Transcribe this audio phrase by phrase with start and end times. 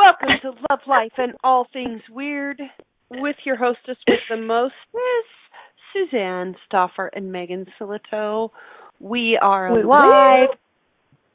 [0.00, 2.58] Welcome to Love Life and All Things Weird
[3.10, 5.28] with your hostess with the most, Miss
[5.92, 8.48] Suzanne Stoffer and Megan Sillito.
[8.98, 10.56] We are live.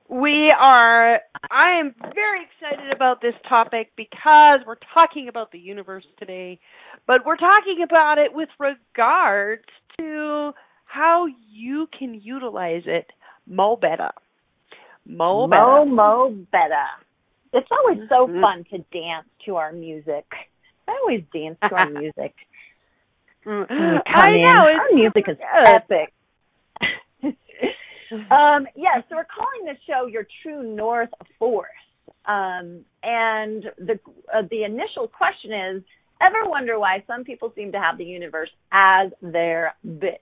[0.09, 1.19] We are
[1.51, 6.59] I am very excited about this topic because we're talking about the universe today,
[7.05, 9.65] but we're talking about it with regards
[9.99, 10.53] to
[10.85, 13.11] how you can utilize it
[13.45, 14.09] mo better.
[15.05, 15.61] Mo better.
[15.63, 17.04] Mo Mo better.
[17.55, 18.41] It's always so Mhm.
[18.41, 20.25] fun to dance to our music.
[20.87, 22.35] I always dance to our music.
[23.45, 24.01] Mm.
[24.05, 24.43] I in.
[24.43, 26.11] know Our music is epic.
[28.31, 31.69] um, yeah, so we're calling the show Your True North Force.
[32.25, 33.99] Um, and the
[34.33, 35.83] uh, the initial question is,
[36.21, 40.17] ever wonder why some people seem to have the universe as their bitch?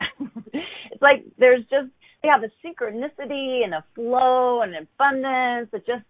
[0.52, 1.88] it's like there's just
[2.22, 6.04] they have a synchronicity and a flow and an abundance that just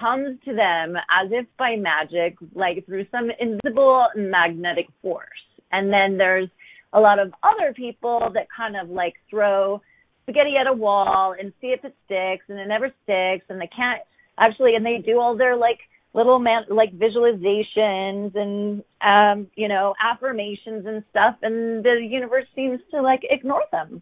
[0.00, 5.28] comes to them as if by magic, like through some invisible magnetic force.
[5.72, 6.48] And then there's
[6.92, 9.80] a lot of other people that kind of like throw
[10.22, 13.68] spaghetti at a wall and see if it sticks and it never sticks and they
[13.74, 14.00] can't
[14.38, 15.78] actually and they do all their like
[16.14, 22.80] little man like visualizations and um you know affirmations and stuff and the universe seems
[22.90, 24.00] to like ignore them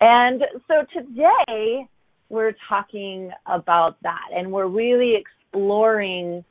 [0.00, 1.86] and so today
[2.28, 6.44] we're talking about that and we're really exploring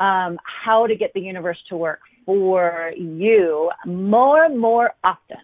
[0.00, 5.38] um, how to get the universe to work for you more and more often.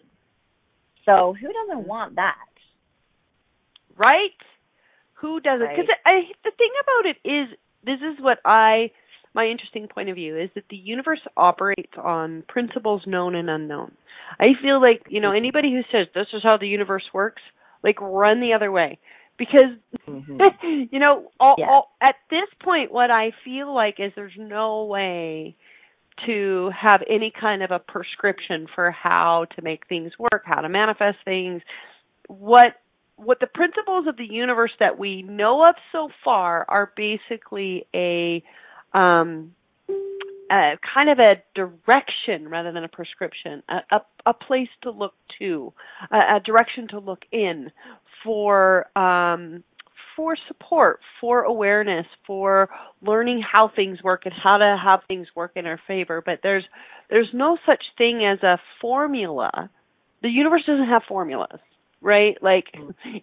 [1.04, 2.34] So who doesn't want that?
[3.98, 4.30] right?
[5.14, 5.68] Who doesn't?
[5.68, 8.92] Because I the thing about it is, this is what I
[9.34, 13.92] my interesting point of view is that the universe operates on principles known and unknown.
[14.40, 17.42] I feel like you know anybody who says this is how the universe works,
[17.82, 18.98] like run the other way
[19.38, 19.76] because
[20.06, 21.66] you know all, Yeah.
[21.70, 25.56] all, at this point what I feel like is there's no way
[26.26, 30.68] to have any kind of a prescription for how to make things work, how to
[30.68, 31.62] manifest things.
[32.26, 32.74] What
[33.16, 38.42] what the principles of the universe that we know of so far are basically a
[38.94, 39.54] um
[40.50, 45.14] a kind of a direction rather than a prescription, a a, a place to look
[45.38, 45.72] to,
[46.10, 47.70] a, a direction to look in
[48.24, 49.62] for um
[50.18, 52.68] for support, for awareness, for
[53.00, 56.20] learning how things work and how to have things work in our favor.
[56.24, 56.64] But there's
[57.08, 59.70] there's no such thing as a formula.
[60.22, 61.60] The universe doesn't have formulas,
[62.00, 62.36] right?
[62.42, 62.64] Like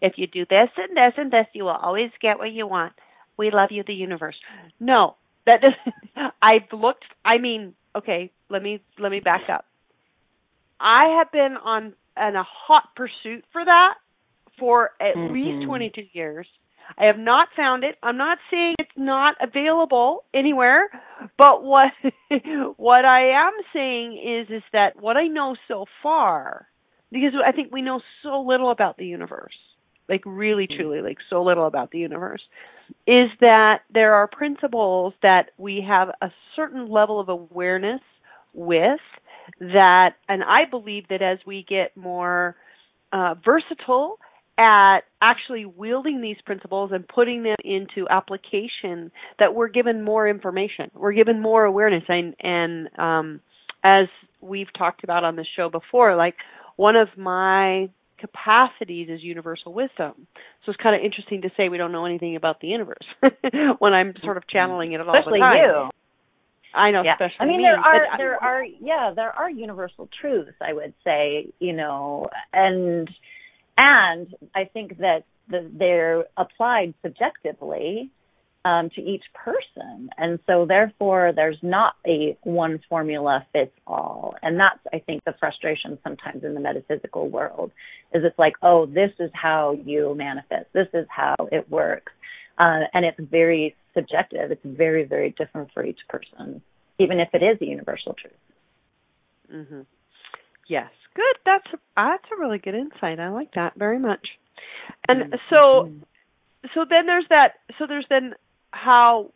[0.01, 2.93] if you do this and this and this, you will always get what you want.
[3.37, 4.35] We love you, the universe.
[4.79, 6.33] No, that doesn't.
[6.41, 7.03] I've looked.
[7.25, 8.31] I mean, okay.
[8.49, 9.65] Let me let me back up.
[10.79, 13.95] I have been on in a hot pursuit for that
[14.59, 15.31] for at Mhm.
[15.31, 16.47] least 22 years.
[16.97, 17.97] I have not found it.
[18.03, 20.89] I'm not saying it's not available anywhere,
[21.37, 21.91] but what
[22.77, 26.67] what I am saying is is that what I know so far
[27.11, 29.55] because I think we know so little about the universe.
[30.07, 32.41] Like really truly like so little about the universe
[33.07, 38.01] is that there are principles that we have a certain level of awareness
[38.53, 38.99] with
[39.59, 42.55] that and I believe that as we get more
[43.11, 44.19] uh, versatile
[44.57, 50.89] at actually wielding these principles and putting them into application that we're given more information
[50.93, 53.41] we're given more awareness and and um
[53.83, 54.07] as
[54.41, 56.35] we've talked about on the show before like
[56.77, 60.13] one of my capacities is universal wisdom
[60.65, 63.05] so it's kind of interesting to say we don't know anything about the universe
[63.79, 65.89] when i'm sort of channeling it all Especially the time you.
[66.73, 67.13] i know Yeah.
[67.15, 70.55] especially I mean, me, there are but I- there are yeah there are universal truths.
[70.61, 73.09] I would say you know, and
[73.77, 78.11] and I think that the, they're applied subjectively,
[78.65, 80.09] um, to each person.
[80.17, 84.35] And so therefore there's not a one formula fits all.
[84.41, 87.71] And that's, I think, the frustration sometimes in the metaphysical world
[88.13, 90.65] is it's like, oh, this is how you manifest.
[90.73, 92.11] This is how it works.
[92.57, 94.49] Uh, and it's very subjective.
[94.51, 96.61] It's very, very different for each person,
[96.99, 98.33] even if it is a universal truth.
[99.53, 99.81] Mm-hmm.
[100.67, 101.35] Yes, good.
[101.45, 103.19] That's a, that's a really good insight.
[103.19, 104.27] I like that very much.
[105.07, 105.35] And mm-hmm.
[105.49, 105.89] so,
[106.73, 107.53] so then there's that.
[107.77, 108.33] So there's then
[108.71, 109.31] how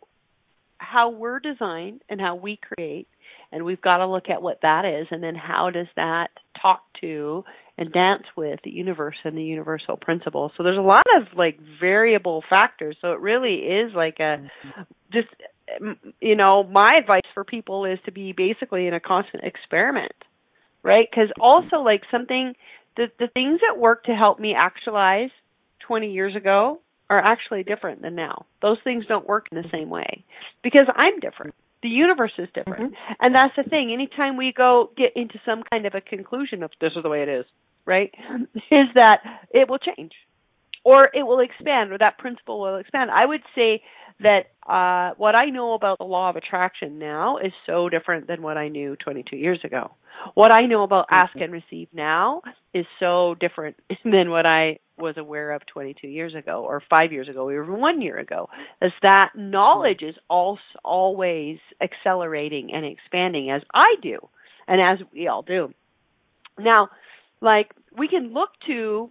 [0.80, 3.06] how we're designed and how we create
[3.52, 6.28] and we've got to look at what that is and then how does that
[6.60, 7.44] talk to
[7.76, 11.58] and dance with the universe and the universal principle so there's a lot of like
[11.78, 14.38] variable factors so it really is like a
[15.12, 15.28] just
[16.20, 20.12] you know my advice for people is to be basically in a constant experiment
[20.82, 22.54] right because also like something
[22.96, 25.30] the the things that work to help me actualize
[25.86, 28.46] 20 years ago are actually different than now.
[28.62, 30.24] Those things don't work in the same way
[30.62, 31.54] because I'm different.
[31.82, 32.92] The universe is different.
[32.92, 33.12] Mm-hmm.
[33.20, 33.90] And that's the thing.
[33.92, 37.22] Anytime we go get into some kind of a conclusion of this is the way
[37.22, 37.46] it is,
[37.84, 38.14] right?
[38.70, 40.12] Is that it will change
[40.84, 43.10] or it will expand or that principle will expand.
[43.10, 43.82] I would say
[44.20, 48.42] that uh what I know about the law of attraction now is so different than
[48.42, 49.92] what I knew 22 years ago.
[50.34, 52.42] What I know about ask and receive now
[52.74, 57.28] is so different than what I was aware of 22 years ago or 5 years
[57.28, 58.50] ago or even 1 year ago.
[58.82, 64.18] As that knowledge is also always accelerating and expanding as I do
[64.68, 65.72] and as we all do.
[66.58, 66.90] Now,
[67.40, 69.10] like we can look to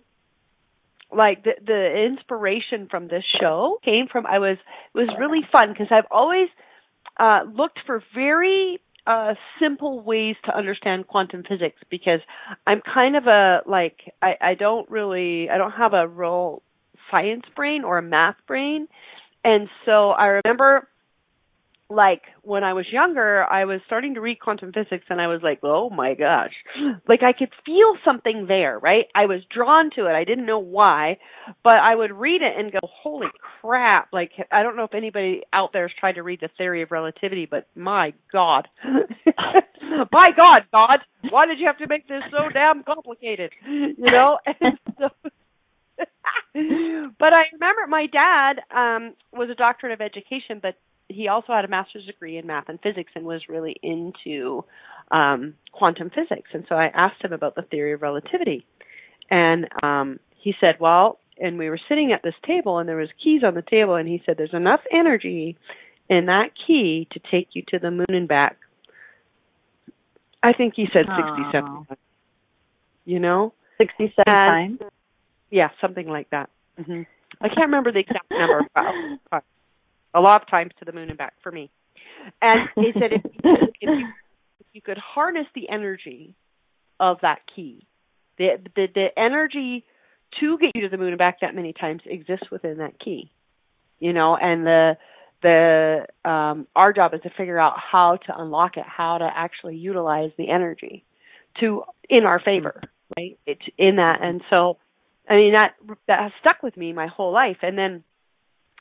[1.16, 4.58] like the the inspiration from this show came from I was
[4.94, 6.50] it was really fun because I've always
[7.20, 12.20] uh looked for very uh simple ways to understand quantum physics because
[12.68, 16.62] I'm kind of a like I I don't really I don't have a real
[17.12, 18.88] science brain or a math brain.
[19.44, 20.88] And so I remember
[21.90, 25.42] like when I was younger, I was starting to read quantum physics and I was
[25.42, 26.54] like, oh my gosh.
[27.08, 29.06] Like I could feel something there, right?
[29.16, 30.12] I was drawn to it.
[30.12, 31.18] I didn't know why,
[31.64, 33.30] but I would read it and go, holy
[33.62, 34.10] crap.
[34.14, 36.92] Like I don't know if anybody out there has tried to read the theory of
[36.92, 38.68] relativity, but my God.
[38.86, 41.00] my God, God,
[41.32, 43.52] why did you have to make this so damn complicated?
[43.68, 44.38] You know?
[44.62, 45.10] And so
[47.20, 50.76] but I remember my dad um was a doctorate of education, but
[51.10, 54.64] he also had a master's degree in math and physics and was really into
[55.12, 56.50] um, quantum physics.
[56.54, 58.66] And so I asked him about the theory of relativity,
[59.30, 63.10] and um, he said, "Well," and we were sitting at this table, and there was
[63.24, 65.58] keys on the table, and he said, "There's enough energy
[66.10, 68.58] in that key to take you to the moon and back."
[70.42, 71.88] I think he said sixty-seven.
[73.06, 74.80] You know, sixty-seven times.
[75.50, 76.50] Yeah, something like that.
[76.80, 77.02] Mm-hmm.
[77.42, 78.68] I can't remember the exact number
[80.14, 81.70] a lot of times to the moon and back for me.
[82.42, 84.08] And he said if, you, if, you,
[84.60, 86.36] if you could harness the energy
[87.00, 87.88] of that key,
[88.38, 89.86] the, the the energy
[90.40, 93.32] to get you to the moon and back that many times exists within that key,
[94.00, 94.98] you know, and the
[95.42, 99.76] the um our job is to figure out how to unlock it, how to actually
[99.76, 101.04] utilize the energy
[101.60, 102.82] to in our favor,
[103.18, 103.38] right?
[103.46, 104.78] It's in that, and so
[105.30, 105.76] I mean that
[106.08, 108.04] that has stuck with me my whole life, and then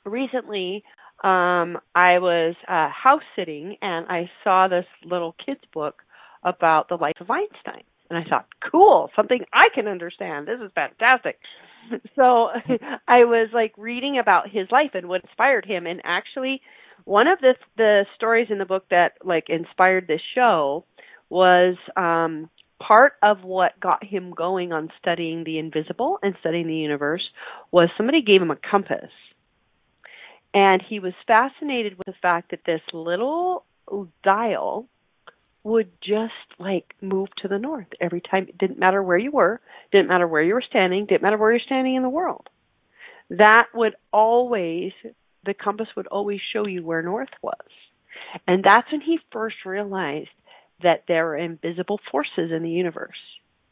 [0.04, 0.84] recently
[1.24, 6.02] um, I was uh, house sitting and I saw this little kid's book
[6.44, 7.82] about the life of Einstein.
[8.10, 10.46] And I thought, cool, something I can understand.
[10.46, 11.38] This is fantastic.
[12.16, 12.48] So
[13.08, 15.86] I was like reading about his life and what inspired him.
[15.86, 16.60] And actually,
[17.04, 20.84] one of the the stories in the book that like inspired this show
[21.30, 26.74] was um part of what got him going on studying the invisible and studying the
[26.74, 27.26] universe
[27.70, 29.10] was somebody gave him a compass
[30.54, 33.64] and he was fascinated with the fact that this little
[34.22, 34.86] dial
[35.64, 38.46] would just like move to the north every time.
[38.48, 39.60] It didn't matter where you were,
[39.92, 42.48] didn't matter where you were standing, didn't matter where you're standing in the world.
[43.30, 44.92] That would always,
[45.44, 47.54] the compass would always show you where north was.
[48.46, 50.30] And that's when he first realized
[50.82, 53.18] that there are invisible forces in the universe.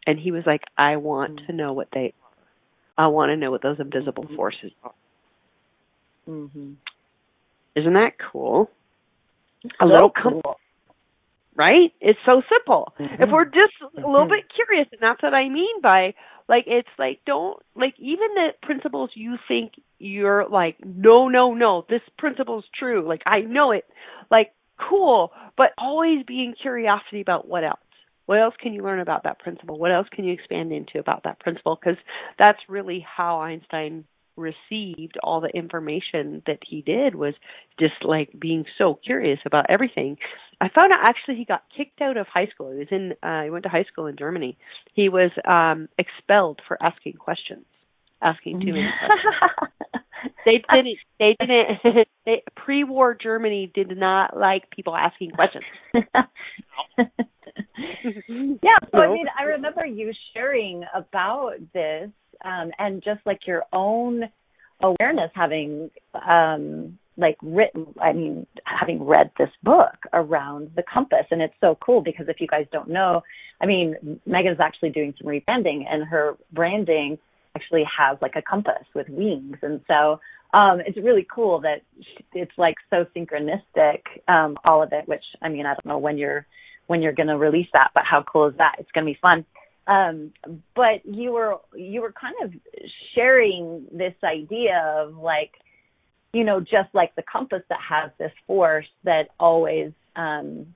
[0.07, 1.47] And he was like, I want mm-hmm.
[1.47, 2.13] to know what they
[2.99, 3.05] are.
[3.05, 4.37] I want to know what those invisible mm-hmm.
[4.37, 4.93] forces are.
[6.29, 6.73] Mm-hmm.
[7.77, 8.71] Isn't that cool?
[9.65, 10.57] a so little com- cool.
[11.57, 11.93] right?
[12.01, 12.93] It's so simple.
[12.99, 13.23] Mm-hmm.
[13.23, 14.31] If we're just a little mm-hmm.
[14.31, 16.15] bit curious, and that's what I mean by
[16.49, 21.85] like it's like don't like even the principles you think you're like no no no
[21.89, 23.85] this principle is true like I know it
[24.31, 27.81] like cool but always being curiosity about what else
[28.27, 31.25] what else can you learn about that principle what else can you expand into about
[31.25, 31.99] that principle because
[32.39, 34.05] that's really how Einstein
[34.37, 37.35] received all the information that he did was
[37.79, 40.17] just like being so curious about everything.
[40.61, 42.73] I found out actually he got kicked out of high school.
[42.73, 44.57] He was in uh he went to high school in Germany.
[44.95, 47.67] He was um expelled for asking questions,
[48.23, 49.35] asking too many questions.
[50.45, 55.65] they didn't they didn't they, pre-war Germany did not like people asking questions.
[55.95, 56.03] yeah,
[58.93, 62.11] so I mean I remember you sharing about this
[62.47, 64.23] um and just like your own
[64.83, 65.91] awareness having
[66.29, 71.27] um like written i mean having read this book around the compass.
[71.31, 73.23] And it's so cool because if you guys don't know
[73.61, 77.19] i mean megan's actually doing some rebranding and her branding
[77.57, 79.57] actually has like a compass with wings.
[79.63, 80.21] And so
[80.55, 81.83] um it's really cool that
[82.33, 86.19] it's like so synchronistic um all of it which i mean i don't know when
[86.19, 86.47] you're
[86.87, 88.77] when you're going to release that but how cool is that?
[88.79, 89.45] It's going to be fun
[89.87, 90.33] um
[90.75, 92.53] but you were you were kind of
[93.15, 95.53] sharing this idea of like
[96.33, 100.67] you know just like the compass that has this force that always um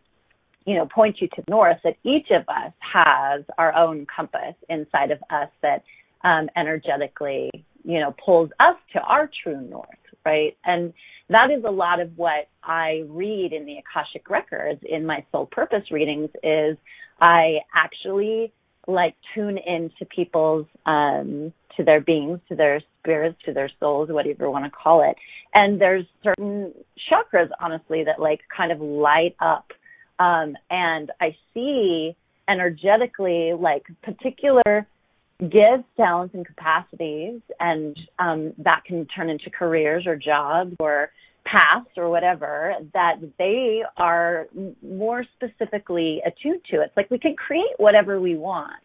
[0.67, 5.11] you know points you to north that each of us has our own compass inside
[5.11, 5.83] of us that
[6.25, 7.51] um energetically
[7.83, 9.89] you know pulls us to our true north
[10.27, 10.57] right?
[10.65, 10.93] And
[11.31, 15.47] that is a lot of what i read in the akashic records in my soul
[15.47, 16.77] purpose readings is
[17.21, 18.53] i actually
[18.93, 24.09] like tune in to people's um to their beings to their spirits to their souls
[24.11, 25.17] whatever you want to call it.
[25.55, 26.73] And there's certain
[27.11, 29.73] chakras honestly that like kind of light up.
[30.19, 32.17] Um and i see
[32.49, 34.87] energetically like particular
[35.41, 41.11] gifts talents and capacities and um that can turn into careers or jobs or
[41.45, 44.47] paths or whatever that they are
[44.83, 46.83] more specifically attuned to.
[46.83, 48.83] It's like we can create whatever we want.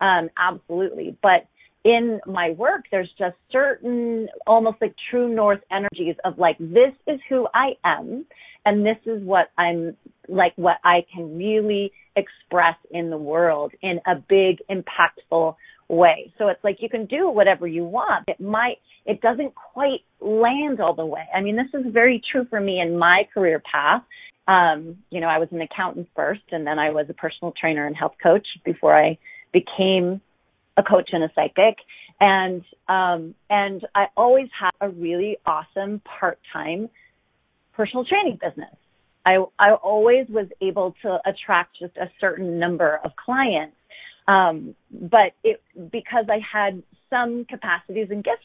[0.00, 1.16] Um, absolutely.
[1.22, 1.48] But
[1.84, 7.20] in my work, there's just certain almost like true north energies of like, this is
[7.28, 8.26] who I am
[8.64, 9.96] and this is what I'm
[10.28, 15.54] like, what I can really express in the world in a big, impactful
[15.88, 16.32] way.
[16.38, 18.24] So it's like you can do whatever you want.
[18.28, 18.76] It might,
[19.06, 21.24] it doesn't quite land all the way.
[21.34, 24.02] I mean, this is very true for me in my career path.
[24.46, 27.86] Um, you know, I was an accountant first and then I was a personal trainer
[27.86, 29.18] and health coach before I
[29.52, 30.20] became
[30.76, 31.76] a coach and a psychic.
[32.20, 36.90] And, um, and I always had a really awesome part-time
[37.74, 38.74] personal training business.
[39.24, 43.76] I, I always was able to attract just a certain number of clients
[44.28, 48.42] but it because I had some capacities and gifts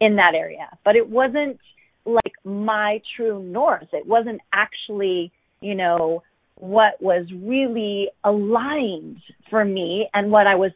[0.00, 1.58] in that area, but it wasn't
[2.06, 3.88] like my true north.
[3.92, 5.30] It wasn't actually,
[5.60, 6.22] you know,
[6.54, 9.20] what was really aligned
[9.50, 10.72] for me and what I was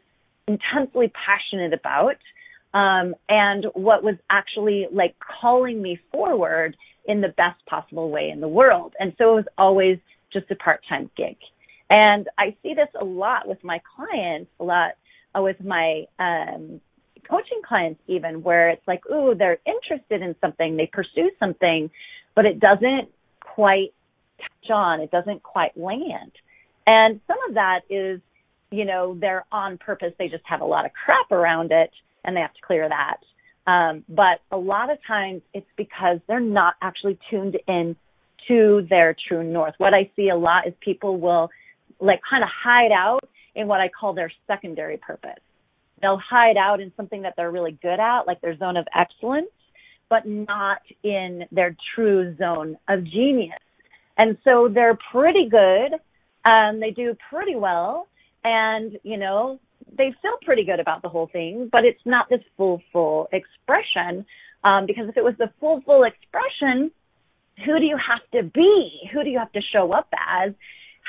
[0.47, 2.17] intensely passionate about.
[2.75, 8.41] Um, and what was actually like calling me forward in the best possible way in
[8.41, 8.93] the world.
[8.99, 9.99] And so it was always
[10.31, 11.37] just a part-time gig.
[11.93, 14.93] And I see this a lot with my clients, a lot
[15.37, 16.81] uh, with my um,
[17.29, 21.91] coaching clients, even where it's like, ooh, they're interested in something, they pursue something,
[22.35, 23.09] but it doesn't
[23.41, 23.93] quite
[24.39, 26.31] catch on, it doesn't quite land.
[26.87, 28.19] And some of that is,
[28.71, 31.91] you know, they're on purpose, they just have a lot of crap around it
[32.25, 33.17] and they have to clear that.
[33.71, 37.95] Um, but a lot of times it's because they're not actually tuned in
[38.47, 39.75] to their true north.
[39.77, 41.49] What I see a lot is people will
[42.03, 43.21] like kind of hide out
[43.55, 45.39] in what I call their secondary purpose.
[46.01, 49.51] They'll hide out in something that they're really good at, like their zone of excellence,
[50.09, 53.59] but not in their true zone of genius.
[54.17, 55.93] And so they're pretty good.
[56.45, 58.07] Um, they do pretty well
[58.43, 59.59] and, you know,
[59.97, 64.25] they feel pretty good about the whole thing, but it's not this full, full expression.
[64.63, 66.91] Um, because if it was the full, full expression,
[67.65, 69.09] who do you have to be?
[69.13, 70.53] Who do you have to show up as?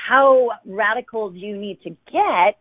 [0.07, 2.57] How radical do you need to get,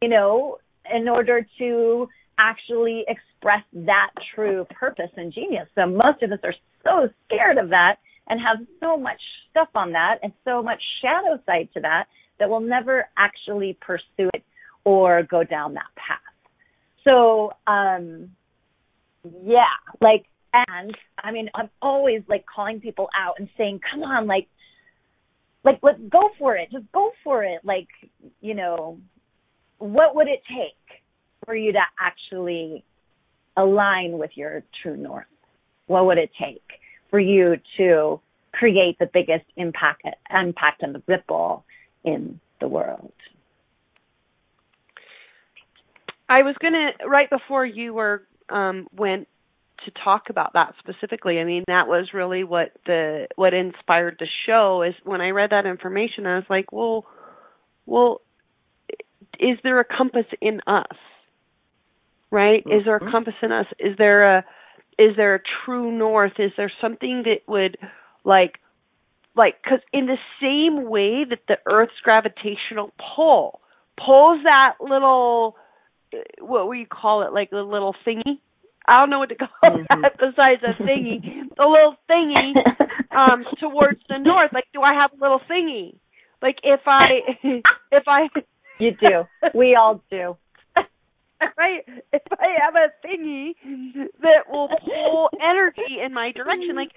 [0.00, 0.58] you know,
[0.92, 2.08] in order to
[2.38, 5.68] actually express that true purpose and genius.
[5.74, 6.54] So most of us are
[6.84, 7.96] so scared of that
[8.28, 9.20] and have so much
[9.50, 12.04] stuff on that and so much shadow side to that
[12.38, 14.44] that we'll never actually pursue it
[14.84, 16.18] or go down that path.
[17.04, 18.30] So, um,
[19.44, 19.64] yeah,
[20.00, 24.46] like, and I mean, I'm always like calling people out and saying, come on, like,
[25.68, 26.70] like let's go for it.
[26.72, 27.60] Just go for it.
[27.62, 27.88] Like
[28.40, 28.98] you know
[29.78, 31.02] what would it take
[31.44, 32.84] for you to actually
[33.56, 35.26] align with your true north?
[35.86, 36.62] What would it take
[37.10, 38.20] for you to
[38.52, 41.64] create the biggest impact impact and the ripple
[42.04, 43.12] in the world?
[46.30, 49.28] I was going to right before you were um went
[49.84, 51.38] to talk about that specifically.
[51.38, 55.50] I mean, that was really what the what inspired the show is when I read
[55.50, 57.06] that information I was like, "Well,
[57.86, 58.20] well
[59.38, 60.96] is there a compass in us?"
[62.30, 62.64] Right?
[62.64, 62.78] Mm-hmm.
[62.78, 63.10] Is there a mm-hmm.
[63.10, 63.66] compass in us?
[63.78, 64.44] Is there a
[64.98, 66.32] is there a true north?
[66.38, 67.78] Is there something that would
[68.24, 68.58] like
[69.36, 73.60] like cuz in the same way that the earth's gravitational pull
[73.96, 75.56] pulls that little
[76.40, 78.40] what would you call it like a little thingy
[78.88, 80.00] I don't know what to call mm-hmm.
[80.02, 81.20] that besides a thingy.
[81.56, 82.54] the little thingy
[83.14, 84.50] um towards the north.
[84.52, 85.96] Like do I have a little thingy?
[86.40, 87.08] Like if I
[87.92, 88.28] if I
[88.78, 89.24] You do.
[89.54, 90.36] We all do.
[90.76, 91.84] right?
[92.12, 93.52] If I have a thingy
[94.22, 96.92] that will pull energy in my direction, like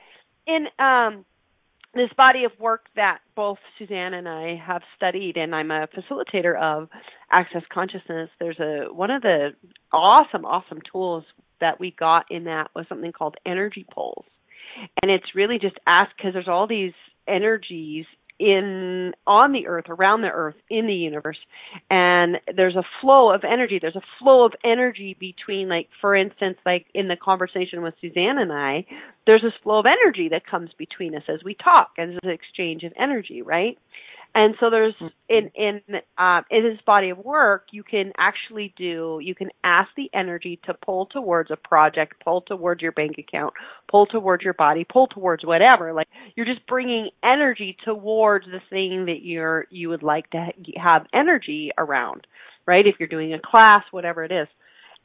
[0.48, 1.26] in um
[1.94, 6.58] this body of work that both Suzanne and I have studied and I'm a facilitator
[6.58, 6.88] of
[7.30, 9.50] access consciousness, there's a one of the
[9.92, 11.26] awesome, awesome tools
[11.62, 14.26] that we got in that was something called energy pulls.
[15.02, 16.94] And it's really just asked because there's all these
[17.28, 18.06] energies
[18.42, 21.38] in on the earth around the earth in the universe
[21.92, 26.58] and there's a flow of energy there's a flow of energy between like for instance
[26.66, 28.88] like in the conversation with Suzanne and I
[29.28, 32.84] there's this flow of energy that comes between us as we talk as an exchange
[32.84, 33.78] of energy right
[34.34, 35.08] and so there's mm-hmm.
[35.30, 35.82] in in
[36.18, 40.60] um, in this body of work, you can actually do you can ask the energy
[40.66, 43.54] to pull towards a project, pull towards your bank account,
[43.90, 45.94] pull towards your body, pull towards whatever.
[45.94, 50.48] Like you're just bringing energy towards the thing that you're you would like to
[50.82, 52.26] have energy around,
[52.66, 52.88] right?
[52.88, 54.48] If you're doing a class, whatever it is.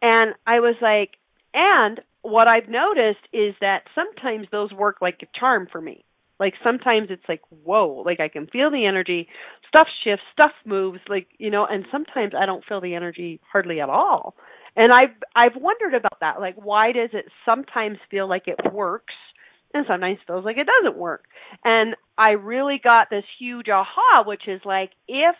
[0.03, 1.17] And I was like,
[1.53, 6.05] and what I've noticed is that sometimes those work like a charm for me
[6.39, 9.29] like sometimes it's like, whoa, like I can feel the energy,
[9.69, 13.81] stuff shifts, stuff moves, like, you know, and sometimes I don't feel the energy hardly
[13.81, 14.35] at all.
[14.77, 16.41] And I've I've wondered about that.
[16.41, 19.15] Like why does it sometimes feel like it works
[19.73, 21.25] and sometimes feels like it doesn't work?
[21.65, 25.35] And I really got this huge aha, which is like if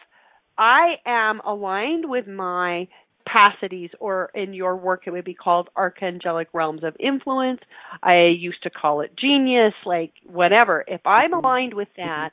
[0.57, 2.89] I am aligned with my
[3.27, 7.61] capacities, or in your work, it would be called archangelic realms of influence.
[8.03, 10.85] I used to call it genius, like whatever.
[10.87, 12.31] If I'm aligned with that,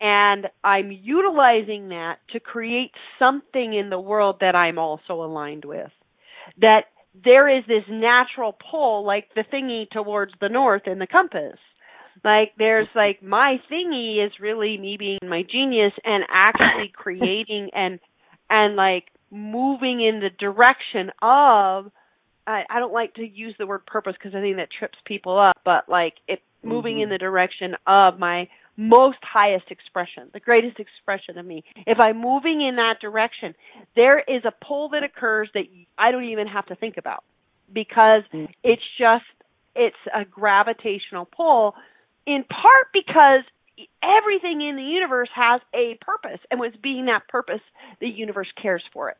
[0.00, 5.90] and I'm utilizing that to create something in the world that I'm also aligned with.
[6.60, 6.86] That
[7.24, 11.58] there is this natural pull, like the thingy towards the north in the compass.
[12.24, 18.00] Like there's like my thingy is really me being my genius and actually creating and
[18.50, 21.90] and like moving in the direction of
[22.46, 25.38] I, I don't like to use the word purpose because I think that trips people
[25.38, 27.04] up, but like it moving mm-hmm.
[27.04, 31.62] in the direction of my most highest expression, the greatest expression of me.
[31.86, 33.54] If I'm moving in that direction,
[33.94, 35.64] there is a pull that occurs that
[35.98, 37.24] I don't even have to think about
[37.72, 38.46] because mm-hmm.
[38.62, 39.24] it's just
[39.74, 41.74] it's a gravitational pull
[42.26, 43.44] in part because
[44.02, 47.60] everything in the universe has a purpose, and what's being that purpose,
[48.00, 49.16] the universe cares for it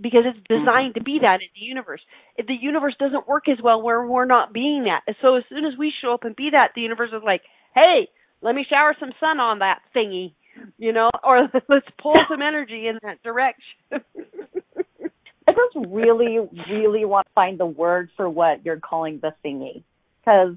[0.00, 0.64] because it's mm-hmm.
[0.64, 2.00] designed to be that in the universe.
[2.36, 5.64] If the universe doesn't work as well where we're not being that, so as soon
[5.64, 7.42] as we show up and be that, the universe is like,
[7.74, 8.08] "Hey,
[8.40, 10.32] let me shower some sun on that thingy,"
[10.78, 13.64] you know, or let's pull some energy in that direction.
[13.92, 16.38] I just really,
[16.70, 19.82] really want to find the word for what you're calling the thingy,
[20.20, 20.56] because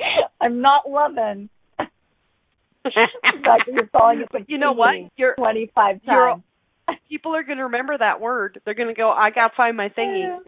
[0.40, 1.48] I'm not loving.
[2.84, 4.94] you're calling it you know what?
[5.16, 6.42] You're 25 times.
[7.08, 8.60] People are going to remember that word.
[8.64, 10.38] They're going to go, I got to find my thingy.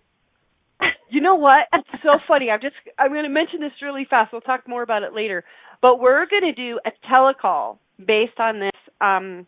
[1.10, 1.68] You know what?
[1.72, 2.50] It's so funny.
[2.50, 4.32] I'm just I'm going to mention this really fast.
[4.32, 5.44] We'll talk more about it later.
[5.82, 9.46] But we're going to do a telecall based on this um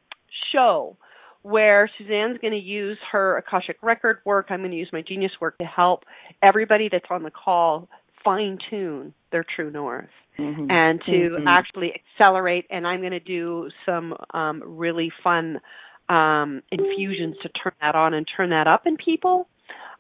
[0.53, 0.97] show
[1.43, 4.47] where Suzanne's going to use her Akashic record work.
[4.51, 6.05] I'm going to use my genius work to help
[6.43, 7.89] everybody that's on the call
[8.25, 10.71] fine tune their true north mm-hmm.
[10.71, 11.49] and to mm-hmm.
[11.49, 12.67] actually accelerate.
[12.71, 15.61] And I'm going to do some um, really fun
[16.09, 19.49] um, infusions to turn that on and turn that up in people.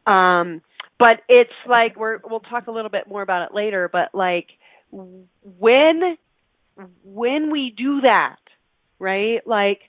[0.07, 0.63] Um,
[0.99, 3.91] but it's like we're we'll talk a little bit more about it later.
[3.93, 4.47] But like
[4.93, 6.17] when
[7.03, 8.37] when we do that,
[9.01, 9.45] right?
[9.45, 9.81] Like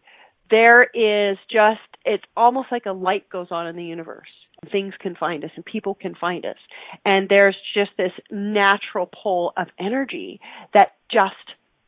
[0.50, 4.28] there is just it's almost like a light goes on in the universe
[4.69, 6.58] things can find us and people can find us.
[7.04, 10.39] And there's just this natural pull of energy
[10.73, 11.36] that just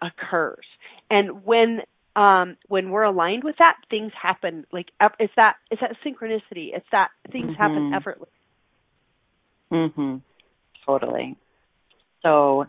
[0.01, 0.65] occurs.
[1.09, 1.81] And when
[2.15, 4.87] um when we're aligned with that, things happen like
[5.19, 6.69] it's that it's that synchronicity.
[6.75, 7.61] It's that things mm-hmm.
[7.61, 8.33] happen effortlessly.
[9.71, 10.21] Mhm.
[10.85, 11.35] Totally.
[12.23, 12.65] So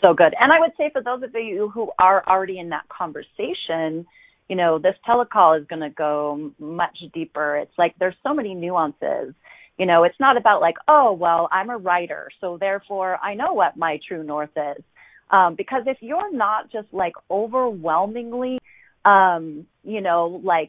[0.00, 0.34] so good.
[0.38, 4.06] And I would say for those of you who are already in that conversation,
[4.48, 7.56] you know, this telecall is going to go much deeper.
[7.56, 9.34] It's like there's so many nuances
[9.78, 13.54] You know, it's not about like, oh, well, I'm a writer, so therefore I know
[13.54, 14.82] what my true north is.
[15.30, 18.58] Um, because if you're not just like overwhelmingly,
[19.04, 20.68] um, you know, like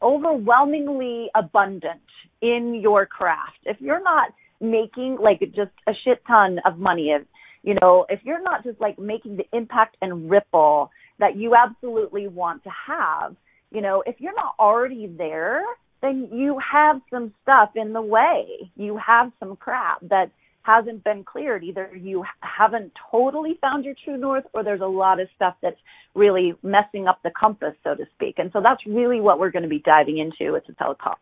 [0.00, 2.00] overwhelmingly abundant
[2.40, 7.26] in your craft, if you're not making like just a shit ton of money, if,
[7.62, 12.26] you know, if you're not just like making the impact and ripple that you absolutely
[12.26, 13.36] want to have,
[13.70, 15.62] you know, if you're not already there,
[16.02, 18.70] then you have some stuff in the way.
[18.76, 20.30] You have some crap that
[20.62, 21.62] hasn't been cleared.
[21.62, 25.78] Either you haven't totally found your true north or there's a lot of stuff that's
[26.14, 28.38] really messing up the compass, so to speak.
[28.38, 31.14] And so that's really what we're going to be diving into with the telecall.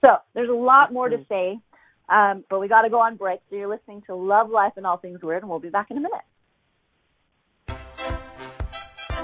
[0.00, 1.32] So there's a lot more to mm-hmm.
[1.32, 1.60] say,
[2.08, 3.40] um, but we got to go on break.
[3.48, 5.96] So you're listening to Love, Life, and All Things Weird, and we'll be back in
[5.96, 6.24] a minute.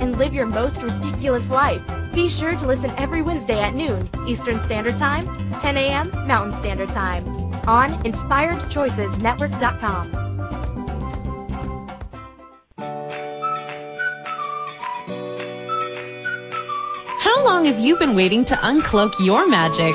[0.00, 1.80] and live your most ridiculous life.
[2.12, 5.26] Be sure to listen every Wednesday at noon Eastern Standard Time,
[5.60, 6.10] 10 a.m.
[6.26, 7.24] Mountain Standard Time
[7.66, 10.12] on InspiredChoicesNetwork.com.
[17.20, 19.94] How long have you been waiting to uncloak your magic?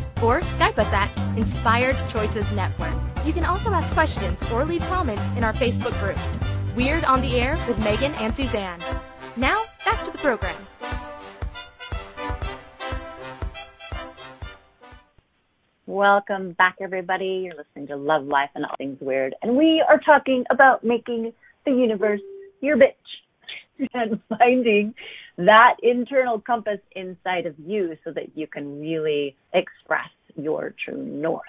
[0.21, 2.93] or Skype us at Inspired Choices Network.
[3.25, 6.17] You can also ask questions or leave comments in our Facebook group,
[6.75, 8.79] Weird on the Air with Megan and Suzanne.
[9.35, 10.55] Now, back to the program.
[15.85, 17.43] Welcome back, everybody.
[17.45, 21.33] You're listening to Love, Life, and All Things Weird, and we are talking about making
[21.65, 22.21] the universe
[22.61, 22.93] your bitch
[23.93, 24.93] and finding
[25.37, 31.41] that internal compass inside of you so that you can really express your true north.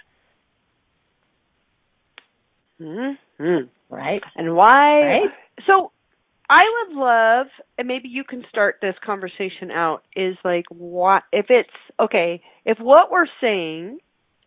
[2.80, 3.66] Mm-hmm.
[3.90, 4.22] Right?
[4.36, 5.02] And why?
[5.02, 5.30] Right?
[5.66, 5.92] So
[6.48, 7.46] I would love,
[7.78, 12.78] and maybe you can start this conversation out, is like, what, if it's, okay, if
[12.78, 13.98] what we're saying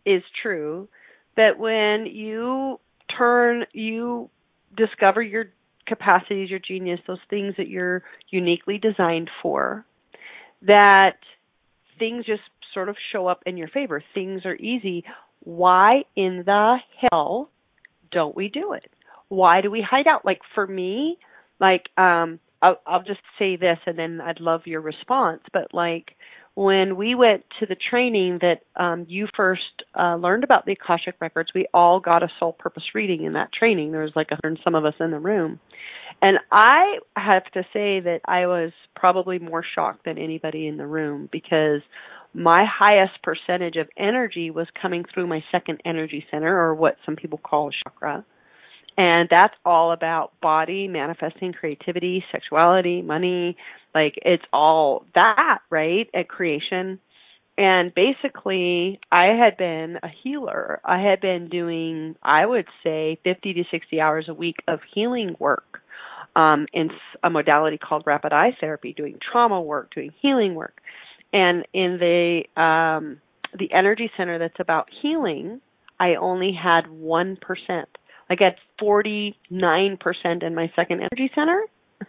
[0.04, 0.88] is true,
[1.36, 2.78] that when you
[3.16, 4.30] turn, you
[4.76, 5.46] discover your
[5.86, 9.84] capacities, your genius, those things that you're uniquely designed for,
[10.62, 11.16] that
[11.98, 12.42] things just
[12.74, 14.02] sort of show up in your favor.
[14.14, 15.04] Things are easy.
[15.40, 17.50] Why in the hell
[18.10, 18.90] don't we do it?
[19.28, 20.24] Why do we hide out?
[20.24, 21.18] Like for me,
[21.60, 26.16] like um I'll, I'll just say this and then I'd love your response, but like
[26.56, 31.14] when we went to the training that um, you first uh, learned about the Akashic
[31.20, 33.92] records, we all got a soul purpose reading in that training.
[33.92, 35.60] There was like a hundred some of us in the room,
[36.22, 40.86] and I have to say that I was probably more shocked than anybody in the
[40.86, 41.82] room because
[42.32, 47.16] my highest percentage of energy was coming through my second energy center, or what some
[47.16, 48.24] people call a chakra.
[48.98, 53.58] And that's all about body, manifesting creativity, sexuality, money,
[53.96, 56.06] like it's all that, right?
[56.14, 57.00] At creation.
[57.56, 60.80] And basically, I had been a healer.
[60.84, 65.34] I had been doing, I would say, 50 to 60 hours a week of healing
[65.38, 65.80] work
[66.36, 66.90] um, in
[67.24, 70.82] a modality called rapid eye therapy, doing trauma work, doing healing work.
[71.32, 73.22] And in the um,
[73.58, 75.62] the energy center that's about healing,
[75.98, 77.38] I only had 1%.
[78.28, 79.34] I got 49%
[80.42, 81.62] in my second energy center.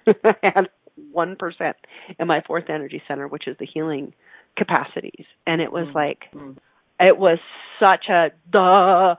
[0.25, 0.69] I had
[1.15, 1.73] 1%
[2.19, 4.13] in my fourth energy center, which is the healing
[4.57, 5.25] capacities.
[5.45, 5.97] And it was mm-hmm.
[5.97, 6.57] like, mm-hmm.
[6.99, 7.39] it was
[7.79, 9.15] such a duh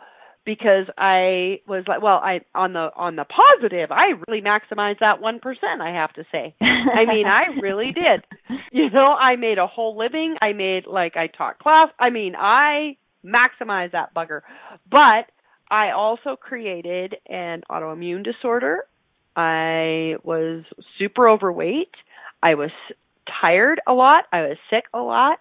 [0.49, 5.21] because I was like, well, I on the on the positive, I really maximized that
[5.21, 5.83] one percent.
[5.83, 8.25] I have to say, I mean, I really did.
[8.71, 10.37] You know, I made a whole living.
[10.43, 11.89] I made like I taught class.
[11.99, 14.43] I mean, I maximized that bugger.
[14.91, 15.33] But
[15.71, 18.85] I also created an autoimmune disorder.
[19.39, 20.65] I was
[20.99, 21.95] super overweight.
[22.43, 22.71] I was
[23.41, 24.25] tired a lot.
[24.33, 25.39] I was sick a lot.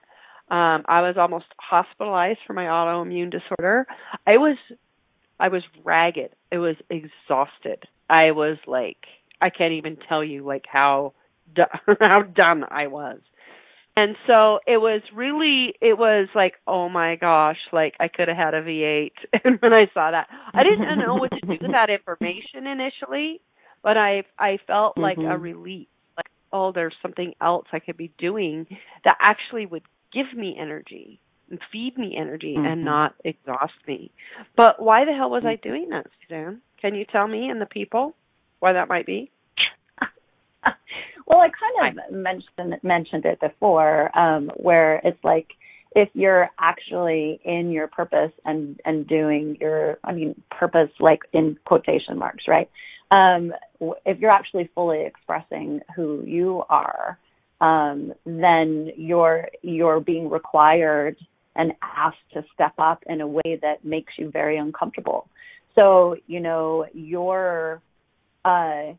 [0.50, 3.88] Um, I was almost hospitalized for my autoimmune disorder.
[4.28, 4.58] I was
[5.40, 6.30] I was ragged.
[6.52, 7.86] I was exhausted.
[8.08, 8.98] I was like
[9.42, 11.14] I can't even tell you like how
[12.00, 13.20] how done I was.
[13.96, 18.38] And so it was really it was like, oh my gosh, like I could have
[18.38, 19.10] had a V8
[19.44, 20.28] and when I saw that.
[20.54, 23.42] I didn't know what to do with that information initially,
[23.84, 25.02] but I I felt mm-hmm.
[25.02, 25.42] like a mm-hmm.
[25.42, 25.88] relief.
[26.16, 28.68] Like, oh, there's something else I could be doing
[29.04, 32.66] that actually would give me energy and feed me energy mm-hmm.
[32.66, 34.12] and not exhaust me.
[34.56, 35.70] But why the hell was I mm-hmm.
[35.70, 36.62] doing that, Suzanne?
[36.82, 38.16] Can you tell me and the people
[38.60, 39.32] why that might be?
[41.28, 45.48] well, I kind of mentioned mentioned it before, um, where it's like
[45.96, 51.58] if you're actually in your purpose and and doing your, I mean, purpose like in
[51.66, 52.70] quotation marks, right?
[53.12, 53.54] Um,
[54.06, 57.18] if you're actually fully expressing who you are,
[57.62, 61.18] um, then you're you're being required
[61.56, 65.28] and asked to step up in a way that makes you very uncomfortable.
[65.74, 67.82] So you know your
[68.46, 68.94] uh,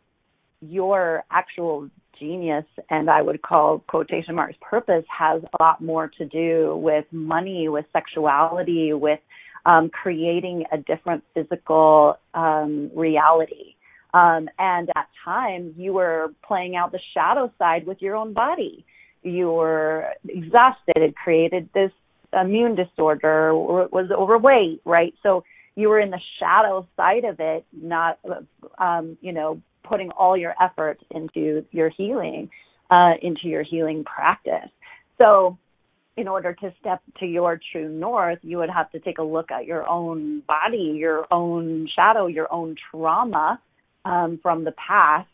[0.60, 6.24] your actual genius and I would call quotation marks purpose has a lot more to
[6.24, 9.20] do with money, with sexuality, with
[9.66, 13.76] um, creating a different physical um, reality.
[14.14, 18.84] Um, and at times you were playing out the shadow side with your own body.
[19.22, 21.90] You were exhausted, it created this
[22.32, 25.14] immune disorder, or was overweight, right?
[25.22, 25.44] So
[25.76, 28.18] you were in the shadow side of it, not,
[28.78, 32.50] um, you know, putting all your effort into your healing,
[32.90, 34.70] uh, into your healing practice.
[35.18, 35.58] So
[36.16, 39.50] in order to step to your true north, you would have to take a look
[39.50, 43.60] at your own body, your own shadow, your own trauma,
[44.04, 45.28] um, from the past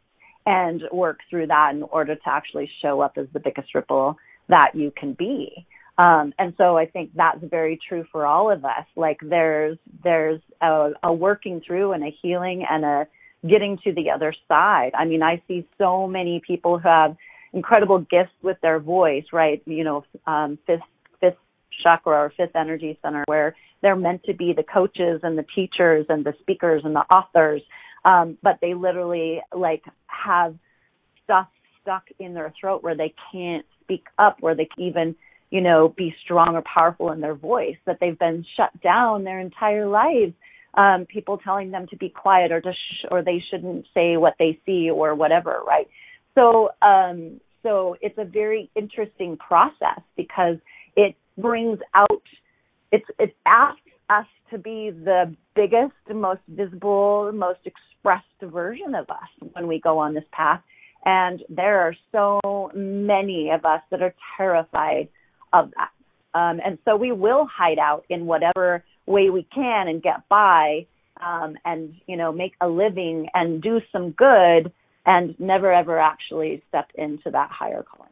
[0.46, 4.16] and work through that in order to actually show up as the biggest ripple
[4.48, 5.66] that you can be.
[5.96, 8.87] Um, and so I think that's very true for all of us.
[8.96, 13.07] Like there's there's a, a working through and a healing and a
[13.48, 14.90] getting to the other side.
[14.98, 17.16] I mean, I see so many people who have
[17.53, 19.62] incredible gifts with their voice, right?
[19.66, 20.81] You know, um, fifth
[21.20, 21.37] fifth
[21.83, 26.07] chakra or fifth energy center, where they're meant to be the coaches and the teachers
[26.09, 27.62] and the speakers and the authors
[28.04, 30.54] um, but they literally like have
[31.24, 31.48] stuff
[31.82, 35.14] stuck in their throat where they can't speak up, where they can even,
[35.50, 39.40] you know, be strong or powerful in their voice, that they've been shut down their
[39.40, 40.32] entire lives.
[40.74, 44.34] Um, people telling them to be quiet or to sh- or they shouldn't say what
[44.40, 45.86] they see or whatever, right?
[46.34, 50.56] So, um, so it's a very interesting process because
[50.96, 52.22] it brings out,
[52.90, 57.60] it's, it asks us to be the biggest, most visible, most
[58.04, 60.60] expressed version of us when we go on this path.
[61.04, 65.08] And there are so many of us that are terrified
[65.52, 65.90] of that.
[66.38, 70.86] Um, and so we will hide out in whatever way we can and get by
[71.24, 74.72] um, and, you know, make a living and do some good
[75.06, 78.10] and never ever actually step into that higher calling.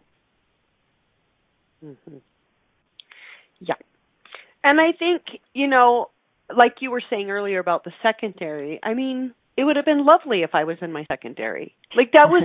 [1.85, 2.19] Mm-hmm.
[3.61, 3.75] Yeah.
[4.63, 5.23] And I think,
[5.55, 6.11] you know,
[6.55, 10.43] like you were saying earlier about the secondary, I mean, it would have been lovely
[10.43, 11.75] if I was in my secondary.
[11.97, 12.43] Like that was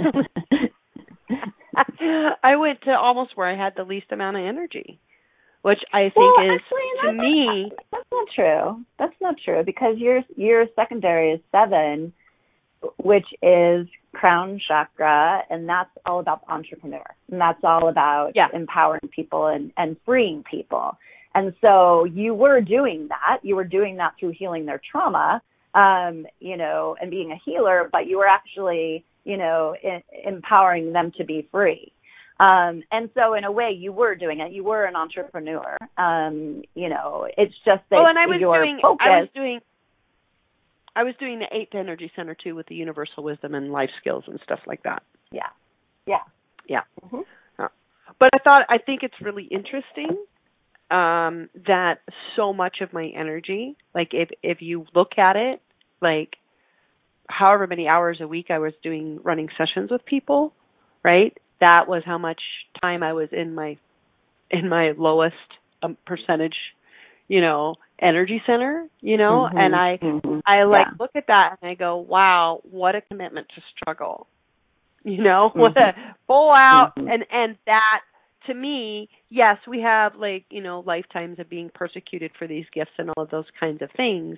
[2.43, 4.99] I went to almost where I had the least amount of energy,
[5.61, 8.85] which I think well, is actually, to me not, that's not true.
[8.99, 12.13] That's not true because your your secondary is 7
[12.97, 17.03] which is crown chakra and that's all about entrepreneur.
[17.31, 18.47] And that's all about yeah.
[18.53, 20.97] empowering people and and freeing people.
[21.35, 23.39] And so you were doing that.
[23.43, 25.41] You were doing that through healing their trauma,
[25.73, 30.93] um, you know, and being a healer, but you were actually, you know, in, empowering
[30.93, 31.91] them to be free.
[32.39, 34.51] Um, and so in a way you were doing it.
[34.51, 35.77] You were an entrepreneur.
[35.97, 39.05] Um, you know, it's just that well, and I was doing, focus.
[39.05, 39.59] I was doing
[40.95, 44.23] I was doing the eighth energy center too with the universal wisdom and life skills
[44.27, 45.03] and stuff like that.
[45.31, 45.49] Yeah.
[46.05, 46.23] Yeah.
[46.67, 46.81] Yeah.
[47.03, 47.21] Mm-hmm.
[48.19, 50.17] But I thought I think it's really interesting
[50.91, 51.95] um that
[52.35, 55.61] so much of my energy like if if you look at it
[56.01, 56.35] like
[57.29, 60.53] however many hours a week I was doing running sessions with people
[61.03, 62.41] right that was how much
[62.81, 63.77] time I was in my
[64.51, 65.35] in my lowest
[65.83, 66.55] um, percentage
[67.27, 70.41] you know energy center, you know, Mhm, and I mhm.
[70.45, 70.91] I like Yeah.
[70.99, 74.27] look at that and I go, wow, what a commitment to struggle.
[75.03, 75.93] You know, what a
[76.27, 77.07] full out Mhm.
[77.07, 78.01] and and that
[78.47, 82.91] to me, yes, we have like, you know, lifetimes of being persecuted for these gifts
[82.97, 84.37] and all of those kinds of things.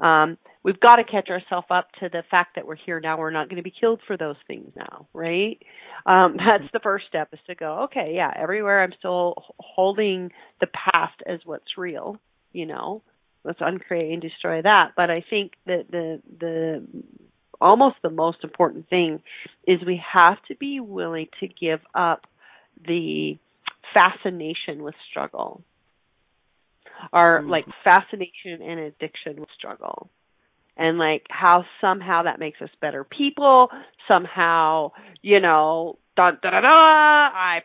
[0.00, 3.18] Um, we've got to catch ourselves up to the fact that we're here now.
[3.18, 5.58] We're not going to be killed for those things now, right?
[6.06, 10.68] Um, that's the first step is to go, okay, yeah, everywhere I'm still holding the
[10.68, 12.18] past as what's real,
[12.52, 13.02] you know,
[13.44, 14.92] let's uncreate and destroy that.
[14.96, 16.86] But I think that the the
[17.60, 19.20] almost the most important thing
[19.66, 22.26] is we have to be willing to give up
[22.86, 23.36] the
[23.94, 25.62] fascination with struggle.
[27.12, 27.48] Our Mhm.
[27.48, 30.10] like fascination and addiction with struggle.
[30.76, 33.70] And like how somehow that makes us better people.
[34.06, 36.68] Somehow you know da da da da
[37.34, 37.62] i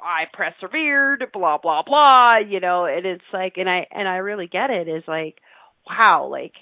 [0.00, 2.84] i persevered blah blah blah you know.
[2.86, 5.38] And it's like and i and i really get it is like
[5.88, 6.54] wow like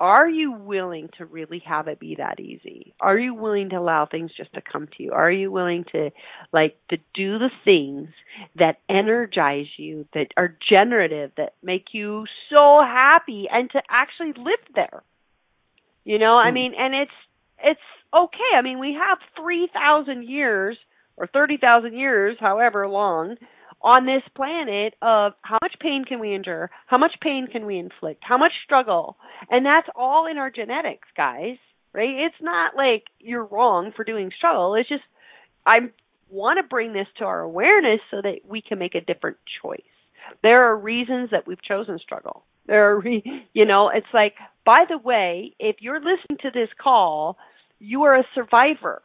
[0.00, 2.94] are you willing to really have it be that easy?
[3.00, 5.12] Are you willing to allow things just to come to you?
[5.12, 6.10] Are you willing to
[6.52, 8.08] like to do the things
[8.56, 14.60] that energize you that are generative that make you so happy and to actually live
[14.74, 15.02] there?
[16.04, 16.54] You know i Mhm.
[16.54, 17.12] mean and it's
[17.62, 17.80] it's
[18.12, 18.50] okay.
[18.56, 20.76] I mean we have 3000 years
[21.16, 23.36] or 30,000 years however long
[23.84, 27.78] on this planet of how much pain can we endure how much pain can we
[27.78, 29.16] inflict how much struggle.
[29.50, 31.58] And that's all in our genetics guys
[31.92, 32.10] right?
[32.26, 34.74] It's not like you're wrong for doing struggle.
[34.74, 35.04] It's just
[35.66, 35.78] i
[36.30, 39.80] want to bring this to our awareness so that we can make a different choice.
[40.42, 42.44] There are reasons that we've chosen struggle.
[42.66, 46.70] There are re- you know it's like by the way if you're listening to this
[46.82, 47.36] call
[47.78, 49.02] you are a survivor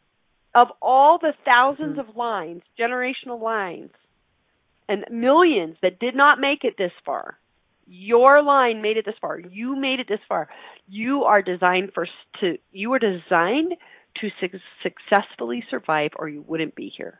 [0.56, 2.00] of all the 1000s Mhm.
[2.00, 3.92] of lines generational lines
[4.89, 7.38] and millions that did not make it this far.
[7.86, 9.39] Your line made it this far.
[9.39, 10.49] You made it this far.
[10.88, 12.08] You are designed for
[12.41, 13.75] to you are designed
[14.19, 17.19] to su- successfully survive or you wouldn't be here.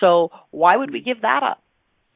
[0.00, 1.62] So why would we give that up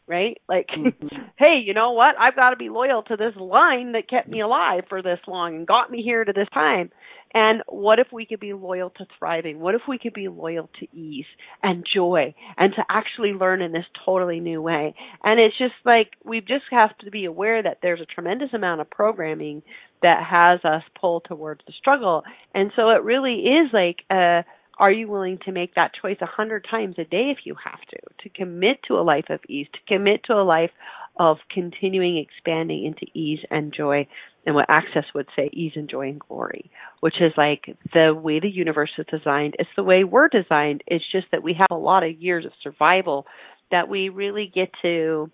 [0.07, 0.39] right?
[0.49, 1.31] Like Mhm.
[1.37, 2.15] hey you know what?
[2.19, 5.57] I've got to be loyal to this line that kept me alive for this long
[5.57, 6.91] and got me here to this time.
[7.37, 9.59] And what if we could be loyal to thriving?
[9.59, 11.27] What if we could be loyal to ease
[11.65, 14.95] and joy and to actually learn in this totally new way?
[15.25, 18.83] And it's just like we just have to be aware that there's a tremendous amount
[18.83, 19.63] of programming
[20.01, 22.23] that has us pull towards the struggle.
[22.55, 24.43] And so it really is like uh
[24.79, 27.81] are you willing to make that choice a hundred times a day if you have
[27.91, 30.71] to to commit to a life of ease to commit to a life
[31.19, 34.07] of continuing expanding into ease and joy
[34.47, 36.71] and what access would say ease and joy and glory
[37.05, 39.57] which is like the way the universe is designed.
[39.59, 40.83] It's the way we're designed.
[40.87, 43.27] It's just that we have a lot of years of survival
[43.71, 45.31] that we really get to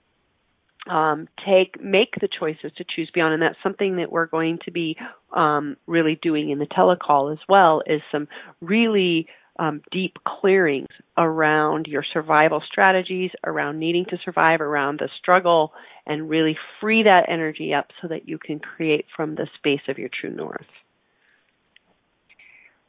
[0.88, 4.70] um, take make the choices to choose beyond, and that's something that we're going to
[4.70, 4.96] be
[5.34, 7.82] um, really doing in the telecall as well.
[7.86, 8.28] Is some
[8.60, 9.26] really
[9.58, 10.88] um, deep clearings
[11.18, 15.72] around your survival strategies, around needing to survive, around the struggle,
[16.06, 19.98] and really free that energy up so that you can create from the space of
[19.98, 20.66] your true north.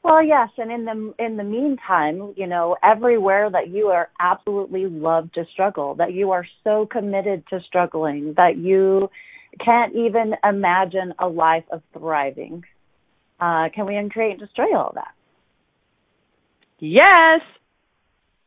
[0.04, 4.88] Well, yes, and in the in the meantime, you know, everywhere that you are absolutely
[4.88, 9.10] love to struggle, that you are so committed to struggling that you
[9.64, 12.64] can't even imagine a life of thriving.
[13.40, 15.14] Uh, can we uncreate and destroy all that?
[16.80, 17.42] Yes.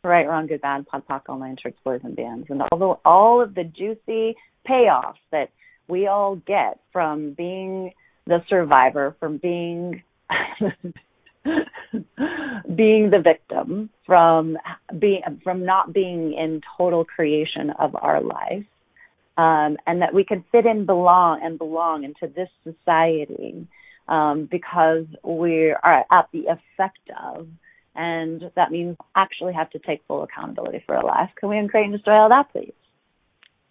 [0.03, 3.09] Right, wrong, good, bad, pod, poc, all nine shorts, boys, and beyonds, and all the
[3.09, 4.37] all of the juicy
[4.69, 5.51] payoffs that
[5.87, 7.93] we all get from being
[8.27, 10.03] the survivor, from being
[12.77, 14.57] being the victim, from
[14.99, 18.65] being from not being in total creation of our life,
[19.37, 23.67] um, and that we can fit in, belong, and belong into this society
[24.09, 27.49] um, because we are at the effect of
[27.95, 31.31] and that means actually have to take full accountability for our life.
[31.37, 32.73] Can we uncreate and destroy all that, please?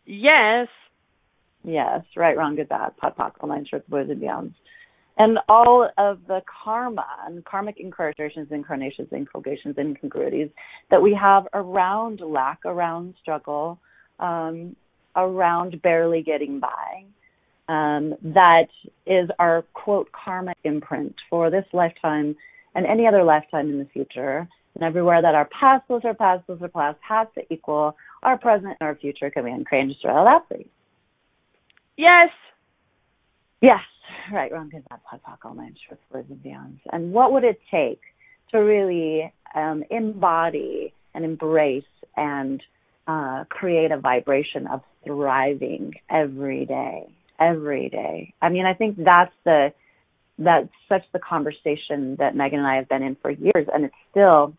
[0.06, 0.68] Yes.
[1.66, 4.54] Yes, right, wrong, good, bad, pod, poc, all nine shorts, boys, and beyonds.
[5.18, 10.50] And all of the karma and karmic incarnations, incarnations, inculcations, incongruities
[10.90, 13.80] that we have around lack, around struggle,
[14.20, 14.76] um,
[15.16, 17.06] around barely getting by.
[17.70, 18.68] Um, that
[19.06, 22.36] is our quote karma imprint for this lifetime
[22.76, 24.48] and any other lifetime in the future.
[24.76, 28.38] And everywhere that our past lives, our past lives, our past has to equal our
[28.40, 29.30] present and our future.
[29.30, 30.68] Can we uncreate and destroy that, please?
[31.96, 32.30] Yes.
[33.62, 33.82] Yes.
[34.34, 36.80] Right, wrong, good, bad, pod, poc, all nine shorts, words, and beyonds.
[36.92, 38.02] And what would it take
[38.52, 41.84] to really um, embody and embrace
[42.16, 42.62] and
[43.08, 47.04] uh, create a vibration of thriving every day,
[47.40, 48.34] every day.
[48.42, 49.74] I mean, I think that's the
[50.40, 53.96] that's such the conversation that Megan and I have been in for years, and it's
[54.10, 54.54] still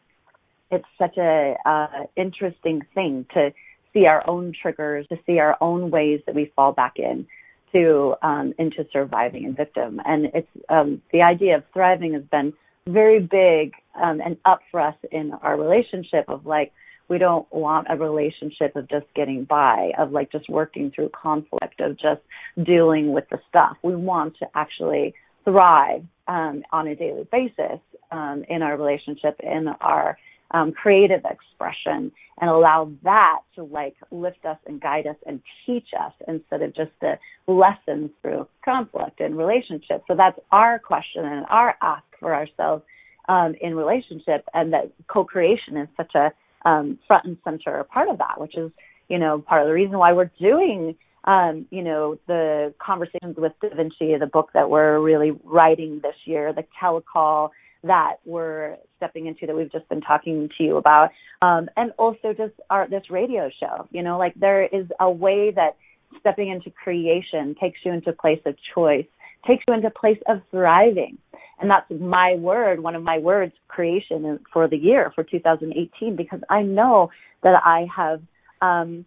[0.70, 3.50] it's such a uh, interesting thing to
[3.92, 7.26] see our own triggers, to see our own ways that we fall back in
[7.74, 10.00] to um, into surviving and victim.
[10.04, 12.52] And it's um, the idea of thriving has been
[12.86, 16.72] very big um, and up for us in our relationship of like
[17.08, 21.80] we don't want a relationship of just getting by, of like just working through conflict,
[21.80, 22.22] of just
[22.62, 23.76] dealing with the stuff.
[23.82, 25.14] We want to actually
[25.44, 30.16] thrive um, on a daily basis um, in our relationship, in our
[30.54, 35.88] um, creative expression, and allow that to like lift us and guide us and teach
[36.04, 37.14] us instead of just the
[37.46, 40.02] lessons through conflict and relationship.
[40.08, 42.82] So that's our question and our ask for ourselves
[43.28, 46.32] um, in relationship, and that co-creation is such a
[46.68, 48.70] um, front and center part of that, which is,
[49.08, 50.94] you know, part of the reason why we're doing,
[51.24, 56.16] um, you know, the conversations with Da Vinci, the book that we're really writing this
[56.24, 57.50] year, the telecall
[57.84, 61.10] that we're stepping into that we've just been talking to you about,
[61.42, 63.86] um, and also just our this radio show.
[63.90, 65.76] You know, like there is a way that
[66.20, 69.06] stepping into creation takes you into a place of choice,
[69.46, 71.18] takes you into a place of thriving
[71.60, 76.40] and that's my word, one of my words, creation for the year for 2018, because
[76.50, 77.10] I know
[77.42, 78.20] that I have
[78.60, 79.04] um,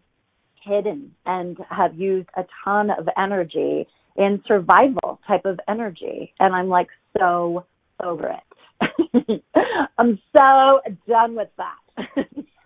[0.64, 6.70] hidden and have used a ton of energy in survival type of energy, and I'm
[6.70, 7.66] like so
[8.02, 8.47] over it.
[9.98, 12.06] I'm so done with that.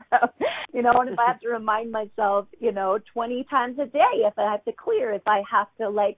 [0.09, 0.18] so,
[0.74, 4.24] you know, and if I have to remind myself, you know, 20 times a day,
[4.26, 6.18] if I have to clear, if I have to like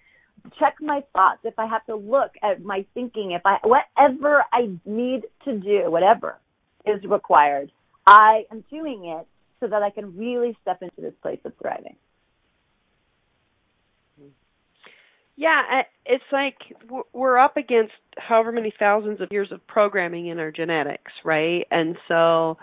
[0.60, 4.72] check my thoughts, if I have to look at my thinking, if I whatever I
[4.86, 6.38] need to do, whatever
[6.86, 7.72] is required,
[8.06, 9.28] I am doing it
[9.60, 11.96] so that I can really step into this place of thriving.
[15.36, 16.58] Yeah, it's like
[17.12, 21.66] we're up against however many thousands of years of programming in our genetics, right?
[21.72, 22.58] And so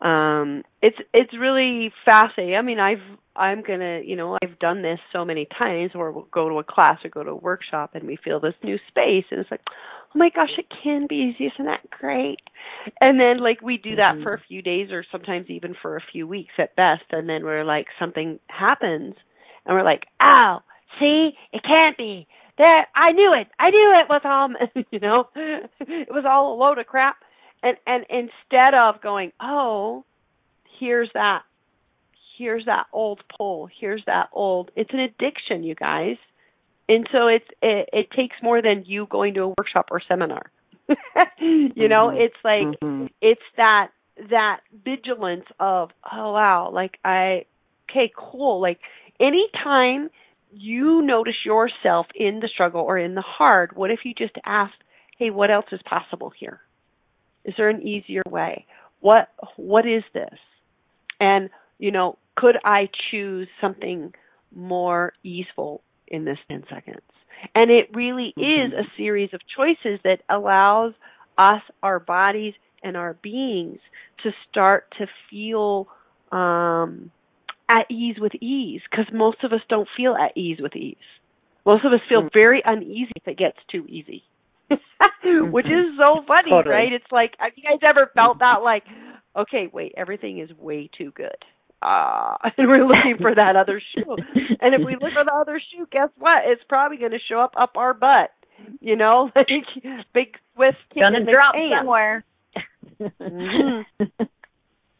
[0.00, 2.56] um it's it's really fascinating.
[2.56, 3.02] I mean, I've
[3.36, 6.64] I'm gonna, you know, I've done this so many times where we'll go to a
[6.64, 9.62] class or go to a workshop and we feel this new space and it's like,
[9.70, 12.40] oh my gosh, it can be easy, isn't that great?
[13.00, 14.24] And then like we do that mm-hmm.
[14.24, 17.44] for a few days or sometimes even for a few weeks at best, and then
[17.44, 19.14] we're like something happens
[19.64, 20.62] and we're like, ow,
[20.98, 22.26] see, it can't be.
[22.56, 23.48] There, I knew it.
[23.58, 25.28] I knew it was all, you know,
[25.80, 27.16] it was all a load of crap.
[27.62, 30.04] And and instead of going, oh,
[30.78, 31.42] here's that
[32.36, 34.70] here's that old pull, here's that old.
[34.76, 36.16] It's an addiction, you guys.
[36.88, 40.50] And so it's it, it takes more than you going to a workshop or seminar.
[41.38, 42.20] you know, mm-hmm.
[42.20, 43.06] it's like mm-hmm.
[43.20, 43.88] it's that
[44.30, 47.44] that vigilance of oh wow, like I
[47.90, 48.60] okay, cool.
[48.60, 48.78] Like
[49.20, 50.10] anytime
[50.52, 54.82] you notice yourself in the struggle or in the hard, what if you just asked,
[55.18, 56.60] hey, what else is possible here?
[57.44, 58.66] Is there an easier way?
[59.00, 60.38] What what is this?
[61.20, 64.12] And you know, could I choose something
[64.54, 67.00] more easeful in this 10 seconds?
[67.54, 68.72] And it really mm-hmm.
[68.72, 70.94] is a series of choices that allows
[71.36, 73.78] us, our bodies, and our beings
[74.22, 75.88] to start to feel
[76.32, 77.10] um,
[77.68, 80.96] at ease with ease because most of us don't feel at ease with ease.
[81.66, 82.38] Most of us feel mm-hmm.
[82.38, 84.22] very uneasy if it gets too easy.
[84.70, 86.74] Which is so funny, totally.
[86.74, 86.92] right?
[86.92, 88.84] It's like, have you guys ever felt that like,
[89.36, 91.36] okay, wait, everything is way too good
[91.82, 94.16] ah, and we're looking for that other shoe.
[94.60, 96.42] And if we look for the other shoe, guess what?
[96.46, 98.30] It's probably going to show up up our butt.
[98.80, 99.46] You know, like
[100.12, 102.24] big swift kick gonna drop somewhere.
[103.00, 104.02] mm-hmm.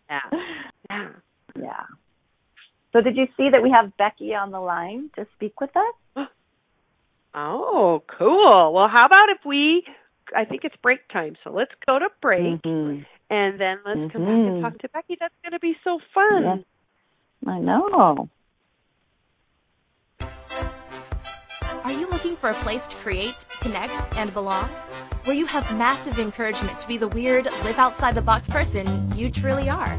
[0.08, 0.40] Yeah.
[0.88, 1.08] Yeah.
[1.60, 1.82] Yeah.
[2.98, 6.26] So did you see that we have Becky on the line to speak with us?
[7.34, 8.72] Oh, cool.
[8.72, 9.84] Well, how about if we
[10.34, 12.62] I think it's break time, so let's go to break.
[12.62, 14.08] Mm-hmm and then let's mm-hmm.
[14.12, 14.62] come back and mm-hmm.
[14.62, 15.16] talk to Becky.
[15.20, 16.64] That's going to be so fun.
[17.46, 18.28] I know.
[21.84, 24.68] Are you looking for a place to create, connect, and belong?
[25.24, 29.30] Where you have massive encouragement to be the weird, live outside the box person you
[29.30, 29.98] truly are.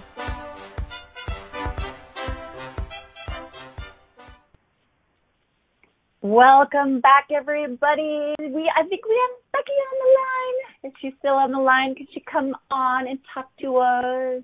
[6.23, 8.35] Welcome back, everybody.
[8.37, 10.91] We I think we have Becky on the line.
[10.91, 11.95] Is she still on the line?
[11.95, 14.43] Can she come on and talk to us?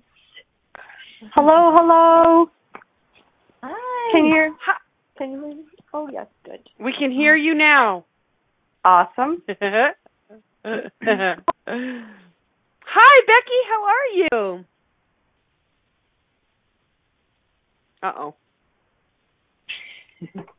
[1.36, 2.50] Hello, hello.
[3.62, 4.12] Hi.
[4.12, 4.50] Can you hear?
[4.66, 4.74] Hi.
[5.18, 5.64] Can you hear me?
[5.94, 6.68] Oh, yes, good.
[6.80, 8.04] We can hear you now.
[8.84, 9.40] Awesome.
[9.48, 9.92] Hi,
[13.28, 13.60] Becky.
[13.68, 14.64] How are you?
[18.02, 18.34] Uh oh.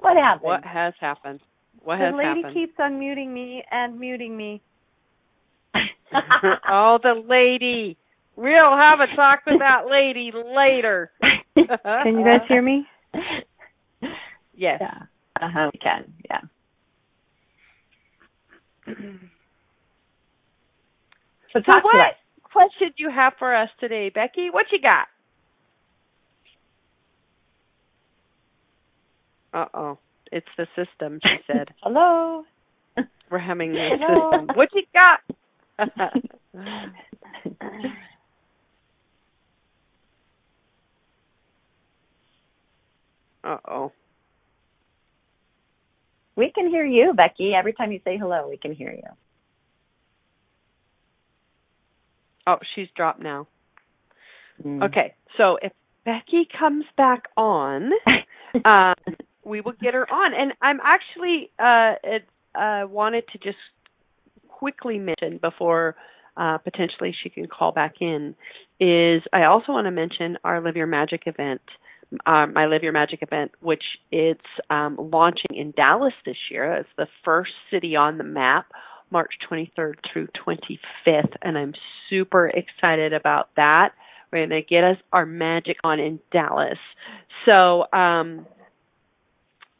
[0.00, 0.42] What happened?
[0.42, 1.40] What has happened?
[1.82, 2.54] What the has lady happened?
[2.54, 4.62] keeps unmuting me and muting me.
[6.70, 7.96] oh, the lady.
[8.36, 11.10] We'll have a talk with that lady later.
[11.54, 12.86] Can you guys hear me?
[14.56, 14.78] Yes.
[14.80, 15.02] Yeah.
[15.40, 15.70] Uh huh.
[15.72, 16.12] We can.
[16.28, 16.40] Yeah.
[21.52, 24.48] So So what question do you have for us today, Becky?
[24.50, 25.06] What you got?
[29.52, 29.98] Uh oh.
[30.32, 31.68] It's the system, she said.
[31.82, 32.44] Hello.
[33.30, 34.30] We're having the Hello.
[34.30, 34.56] system.
[34.56, 35.20] What you got?
[43.44, 43.92] uh oh.
[46.36, 47.52] We can hear you, Becky.
[47.54, 49.02] Every time you say hello, we can hear you.
[52.46, 53.46] Oh, she's dropped now.
[54.64, 54.84] Mm.
[54.84, 55.72] Okay, so if
[56.04, 57.90] Becky comes back on,
[58.64, 58.94] uh,
[59.44, 60.34] we will get her on.
[60.34, 61.94] And I'm actually uh,
[62.54, 63.58] uh, wanted to just
[64.48, 65.96] quickly mention before
[66.36, 68.34] uh, potentially she can call back in
[68.78, 71.60] is I also want to mention our Live Your Magic event,
[72.24, 76.72] um, my Live Your Magic event, which it's um, launching in Dallas this year.
[76.74, 78.66] It's the first city on the map.
[79.12, 81.74] March 23rd through 25th, and I'm
[82.08, 83.90] super excited about that.
[84.32, 86.78] We're going to get us our magic on in Dallas.
[87.44, 88.46] So, um,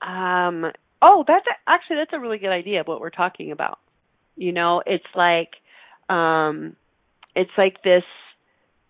[0.02, 0.70] um,
[1.02, 3.78] oh, that's a, actually that's a really good idea of what we're talking about.
[4.36, 5.50] You know, it's like,
[6.08, 6.76] um,
[7.34, 8.04] it's like this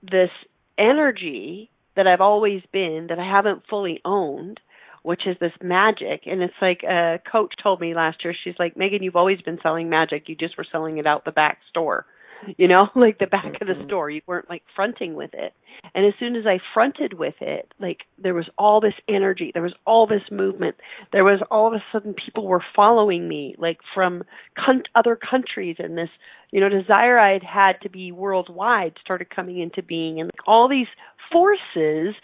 [0.03, 0.31] this
[0.79, 4.61] energy that I've always been that I haven't fully owned,
[5.03, 6.23] which is this magic.
[6.27, 9.59] And it's like a coach told me last year, she's like, Megan, you've always been
[9.63, 10.29] selling magic.
[10.29, 12.07] You just were selling it out the back store.
[12.59, 14.11] You know, like the back of the store.
[14.11, 15.53] You weren't like fronting with it.
[15.95, 19.62] And as soon as I fronted with it, like there was all this energy, there
[19.62, 20.76] was all this movement,
[21.12, 24.24] there was all of a sudden people were following me, like from
[24.59, 26.11] con- other countries, and this,
[26.51, 30.49] you know, desire I had had to be worldwide started coming into being, and like,
[30.49, 30.88] all these
[31.32, 32.14] forces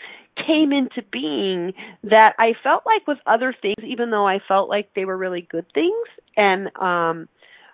[0.46, 4.90] came into being that I felt like with other things, even though I felt like
[4.94, 6.06] they were really good things.
[6.36, 7.28] And um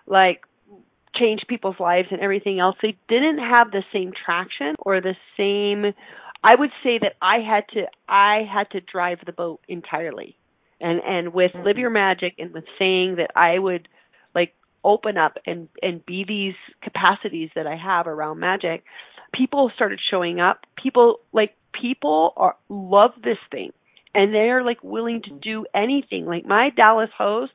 [0.07, 0.41] like
[1.15, 5.93] changed people's lives and everything else, they didn't have the same traction or the same
[6.43, 10.35] I would say that I had to I had to drive the boat entirely.
[10.81, 11.65] And and with mm-hmm.
[11.65, 13.87] Live Your Magic and with saying that I would
[14.35, 14.53] like
[14.83, 18.83] open up and and be these capacities that I have around magic,
[19.33, 20.65] people started showing up.
[20.75, 23.71] People like people are love this thing
[24.13, 26.25] and they're like willing to do anything.
[26.25, 27.53] Like my Dallas host,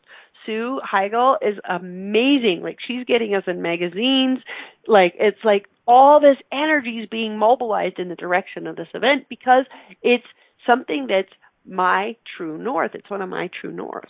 [0.49, 2.61] Sue Heigel, is amazing.
[2.63, 4.39] Like she's getting us in magazines.
[4.87, 9.27] Like it's like all this energy is being mobilized in the direction of this event
[9.29, 9.67] because
[10.03, 10.25] it's
[10.67, 11.33] something that's
[11.67, 12.93] my true north.
[12.95, 14.09] It's one of my true norths.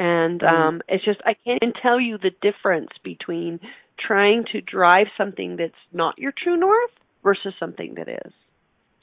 [0.00, 3.60] And um it's just I can't even tell you the difference between
[4.04, 6.90] trying to drive something that's not your true north
[7.22, 8.32] versus something that is.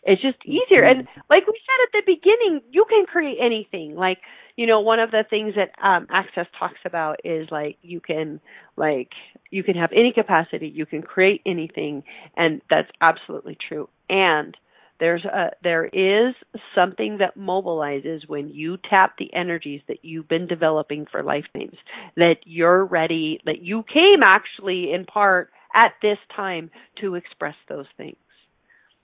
[0.08, 0.84] It's just easier.
[0.86, 3.95] And like we said at the beginning, you can create anything.
[3.95, 4.20] Like,
[4.55, 8.39] you know, one of the things that um Access talks about is like you can
[8.78, 9.12] like
[9.51, 12.03] you can have any capacity, you can create anything
[12.38, 13.89] and that's absolutely true.
[14.10, 14.55] And
[15.01, 16.36] there's a there is
[16.74, 21.78] something that mobilizes when you tap the energies that you've been developing for lifetimes
[22.16, 27.86] that you're ready that you came actually in part at this time to express those
[27.97, 28.18] things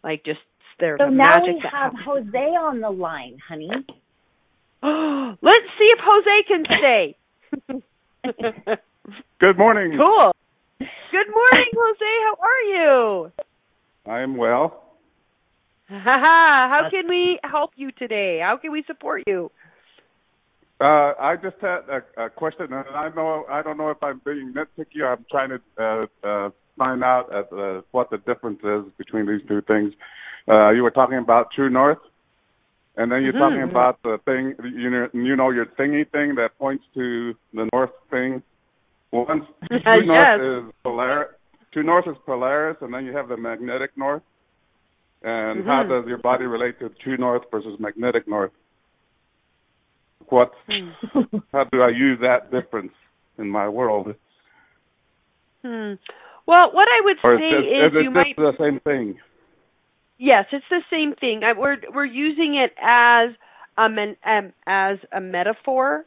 [0.04, 0.39] like just
[0.80, 2.02] there's so a now magic we have happens.
[2.06, 3.70] Jose on the line, honey.
[5.42, 7.16] Let's see if Jose can stay.
[9.40, 9.98] Good morning.
[9.98, 10.34] cool.
[10.80, 12.12] Good morning, Jose.
[12.26, 13.32] How are you?
[14.06, 14.84] I'm well.
[15.88, 18.40] How can we help you today?
[18.42, 19.52] How can we support you?
[20.82, 24.22] Uh, I just had a, a question, and I know I don't know if I'm
[24.26, 25.04] being nitpicky.
[25.06, 29.48] I'm trying to uh, uh, find out at, uh, what the difference is between these
[29.48, 29.94] two things.
[30.48, 32.00] Uh, you were talking about True North,
[32.98, 33.39] and then you're Mhm.
[33.39, 37.70] talking about the thing, you know, you know, your thingy thing that points to the
[37.74, 38.44] north thing.
[39.12, 40.38] One, True Yes.
[40.38, 41.36] North is Polaris.
[41.72, 44.24] True North is Polaris, and then you have the magnetic north.
[45.24, 45.89] And how Mhm.
[45.89, 48.52] does your body relate to True North versus magnetic north?
[50.30, 50.54] What?
[50.68, 50.91] Hmm.
[51.52, 52.94] how do I use that difference
[53.38, 54.16] in my world?
[55.62, 55.94] Hmm.
[56.46, 59.20] Well, what I would Or say is, is it you might the same thing?
[60.24, 61.42] Yes, it's the same thing.
[61.44, 63.36] I, we're we're using it as
[63.78, 66.06] a men, um, as a metaphor,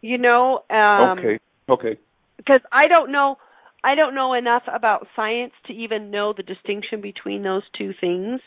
[0.00, 0.60] you know.
[0.70, 1.38] Um, okay.
[1.68, 2.00] Okay.
[2.36, 3.34] Because I don't know,
[3.82, 8.40] I don't know enough about science to even know the distinction between those two things.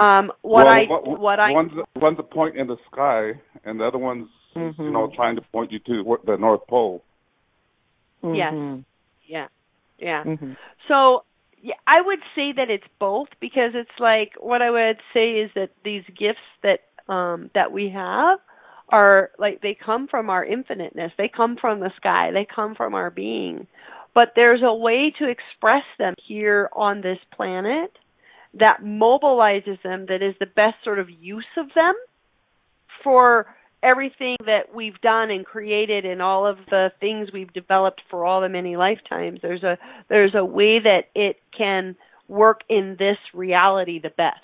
[0.00, 3.78] Um, what well, I what, what I one's one's a point in the sky, and
[3.78, 4.92] the other one's you Mm-hmm.
[4.92, 7.04] know trying to point you to the North Pole.
[8.24, 8.84] yes, Mhm.
[9.28, 9.46] yeah,
[10.00, 10.24] yeah.
[10.24, 10.56] Mhm.
[10.88, 11.22] So
[11.62, 15.50] yeah, I would say that it's both because it's like what I would say is
[15.54, 16.80] that these gifts that
[17.12, 18.38] um that we have
[18.88, 21.12] are like they come from our infiniteness.
[21.16, 22.30] They come from the sky.
[22.32, 23.66] They come from our being.
[24.14, 27.92] But there's a way to express them here on this planet
[28.54, 31.94] that mobilizes them that is the best sort of use of them
[33.04, 33.46] for
[33.82, 38.40] everything that we've done and created and all of the things we've developed for all
[38.40, 39.78] the many lifetimes there's a
[40.08, 41.96] there's a way that it can
[42.28, 44.38] work in this reality the best.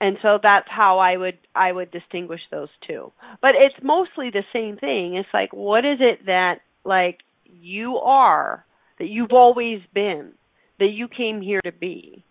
[0.00, 3.12] And so that's how i would i would distinguish those two.
[3.40, 5.16] But it's mostly the same thing.
[5.16, 8.64] It's like what is it that like you are
[8.98, 10.32] that you've always been
[10.78, 12.24] that you came here to be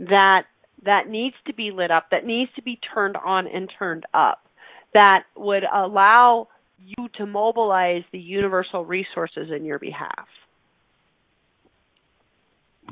[0.00, 0.42] that
[0.84, 4.47] that needs to be lit up that needs to be turned on and turned up
[4.94, 10.26] that would allow you to mobilize the universal resources in your behalf.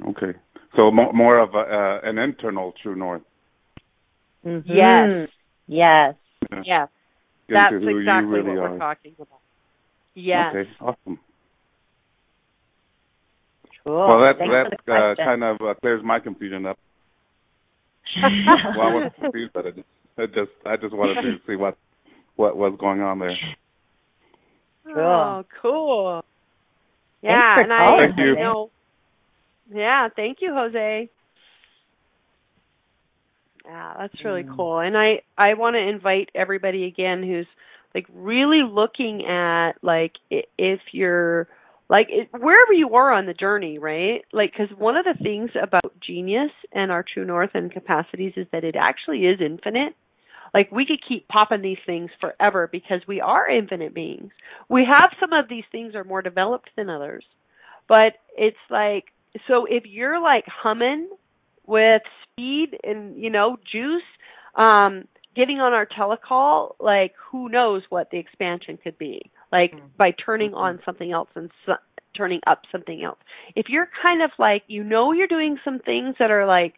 [0.09, 0.38] Okay.
[0.74, 3.22] So mo- more of a, uh, an internal True North.
[4.44, 4.62] Mhm.
[4.66, 5.28] Yes.
[5.66, 6.14] Yes.
[6.51, 6.62] Yeah.
[6.66, 6.88] Yes,
[7.49, 8.72] that's who exactly you really what are.
[8.72, 9.40] we're talking about.
[10.14, 10.55] Yes.
[10.55, 10.70] Okay.
[10.80, 11.20] Awesome.
[13.84, 14.07] Cool.
[14.07, 16.76] Well, that Thanks that uh, kind of uh, clears my confusion up.
[18.76, 19.86] well, I wasn't confused, but I just,
[20.18, 21.76] I just, I just wanted to see what,
[22.37, 23.37] what was going on there.
[24.89, 26.24] Oh, cool.
[27.22, 28.24] Yeah, and I Thank you.
[28.24, 28.70] you know
[29.72, 31.11] Yeah, thank you, Jose.
[33.64, 34.57] Yeah, that's really Mm.
[34.57, 34.78] cool.
[34.78, 37.49] And I I want to invite everybody again who's
[37.95, 41.49] like really looking at like if you're
[41.89, 44.24] like it, wherever you are on the journey, right?
[44.32, 48.47] Like cuz one of the things about genius and our true north and capacities is
[48.53, 49.95] that it actually is infinite.
[50.55, 54.32] Like we could keep popping these things forever because we are infinite beings.
[54.68, 57.24] We have some of these things are more developed than others.
[57.88, 59.05] But it's like
[59.47, 61.09] so if you're like humming
[61.66, 64.03] with speed and you know juice
[64.55, 70.12] um getting on our telecall like who knows what the expansion could be like by
[70.12, 71.74] turning on something else and so,
[72.16, 73.18] turning up something else
[73.55, 76.74] if you're kind of like you know you're doing some things that are like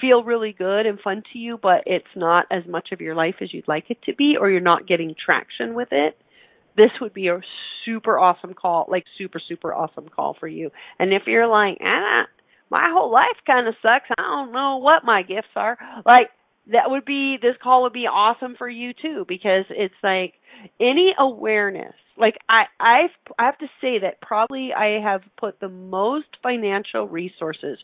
[0.00, 3.36] feel really good and fun to you but it's not as much of your life
[3.40, 6.16] as you'd like it to be or you're not getting traction with it
[6.76, 7.40] this would be a
[7.84, 12.24] super awesome call like super super awesome call for you and if you're like ah
[12.70, 14.10] my whole life kind of sucks.
[14.18, 15.78] I don't know what my gifts are.
[16.04, 16.28] Like
[16.72, 20.34] that would be this call would be awesome for you too because it's like
[20.80, 21.94] any awareness.
[22.18, 27.06] Like I I've I have to say that probably I have put the most financial
[27.06, 27.78] resources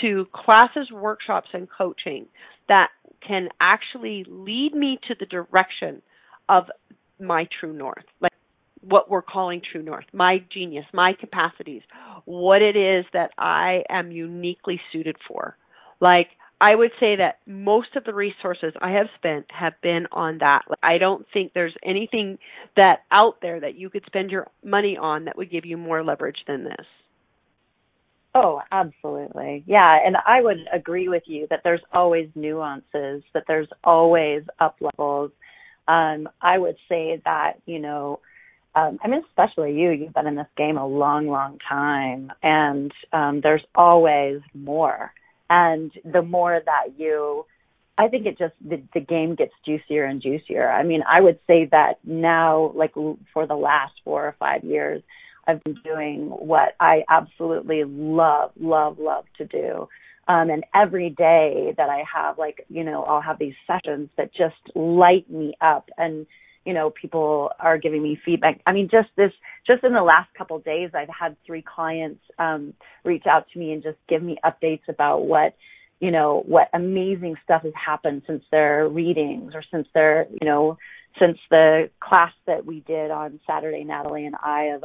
[0.00, 2.26] to classes, workshops and coaching
[2.68, 2.88] that
[3.26, 6.02] can actually lead me to the direction
[6.48, 6.64] of
[7.20, 8.04] my true north.
[8.20, 8.32] Like
[8.80, 11.82] what we're calling true north, my genius, my capacities,
[12.24, 15.56] what it is that I am uniquely suited for.
[16.00, 16.28] Like
[16.60, 20.62] I would say that most of the resources I have spent have been on that.
[20.68, 22.38] Like, I don't think there's anything
[22.76, 26.04] that out there that you could spend your money on that would give you more
[26.04, 26.86] leverage than this.
[28.34, 29.62] Oh, absolutely.
[29.66, 34.76] Yeah, and I would agree with you that there's always nuances, that there's always up
[34.80, 35.32] levels.
[35.86, 38.20] Um, I would say that, you know,
[38.74, 42.90] um, I mean, especially you, you've been in this game a long, long time, and
[43.12, 45.12] um, there's always more.
[45.50, 47.44] And the more that you,
[47.98, 50.70] I think it just, the, the game gets juicier and juicier.
[50.70, 52.94] I mean, I would say that now, like
[53.34, 55.02] for the last four or five years,
[55.46, 59.88] I've been doing what I absolutely love, love, love to do.
[60.28, 64.32] Um, and every day that I have, like, you know, I'll have these sessions that
[64.32, 66.26] just light me up and,
[66.64, 68.60] you know, people are giving me feedback.
[68.64, 69.32] I mean, just this,
[69.66, 72.72] just in the last couple days, I've had three clients, um,
[73.04, 75.56] reach out to me and just give me updates about what,
[76.02, 80.76] you know, what amazing stuff has happened since their readings or since their, you know,
[81.20, 84.82] since the class that we did on Saturday, Natalie and I of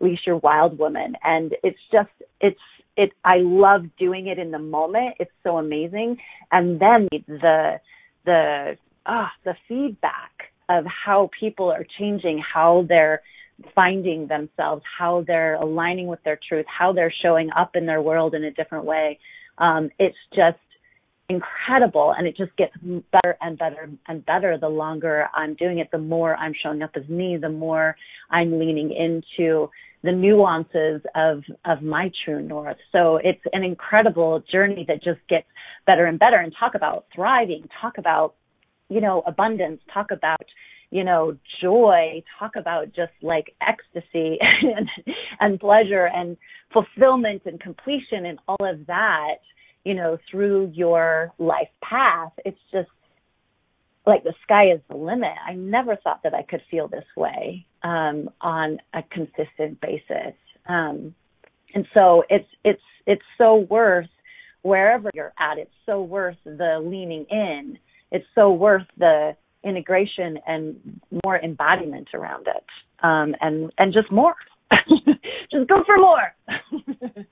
[0.00, 1.14] Unleash Your Wild Woman.
[1.24, 2.60] And it's just, it's,
[2.96, 5.16] it, I love doing it in the moment.
[5.18, 6.18] It's so amazing.
[6.52, 7.80] And then the,
[8.24, 13.20] the, ah, the feedback of how people are changing, how they're
[13.74, 18.32] finding themselves, how they're aligning with their truth, how they're showing up in their world
[18.34, 19.18] in a different way.
[19.58, 20.58] Um, it's just
[21.28, 22.72] incredible and it just gets
[23.12, 26.90] better and better and better the longer I'm doing it, the more I'm showing up
[26.94, 27.96] as me, the more
[28.30, 29.68] I'm leaning into
[30.02, 32.76] the nuances of of my true north.
[32.92, 35.46] So it's an incredible journey that just gets
[35.86, 38.34] better and better and talk about thriving, talk about
[38.88, 40.44] you know abundance, talk about
[40.90, 44.88] you know joy, talk about just like ecstasy and,
[45.40, 46.36] and pleasure and
[46.72, 49.36] fulfillment and completion and all of that
[49.86, 52.88] you know, through your life path, it's just
[54.04, 55.30] like the sky is the limit.
[55.48, 60.34] I never thought that I could feel this way um, on a consistent basis.
[60.68, 61.14] Um,
[61.72, 64.08] and so it's it's it's so worth
[64.62, 65.58] wherever you're at.
[65.58, 67.78] It's so worth the leaning in.
[68.10, 72.64] It's so worth the integration and more embodiment around it,
[73.02, 74.34] um, and and just more.
[75.50, 76.34] just go for more.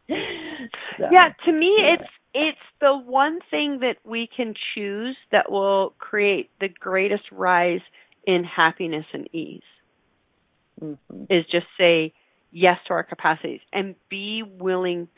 [0.09, 1.95] so, yeah, to me, yeah.
[1.95, 7.81] it's it's the one thing that we can choose that will create the greatest rise
[8.27, 9.63] in happiness and ease.
[10.83, 11.25] Mm-hmm.
[11.31, 12.13] Is just say
[12.51, 15.09] yes to our capacities and be willing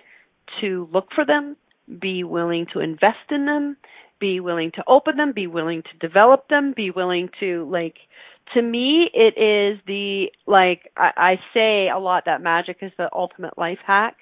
[0.60, 1.56] to look for them,
[2.00, 3.76] be willing to invest in them,
[4.18, 7.96] be willing to open them, be willing to develop them, be willing to like
[8.54, 13.08] to me it is the like I, I say a lot that magic is the
[13.12, 14.16] ultimate life hack.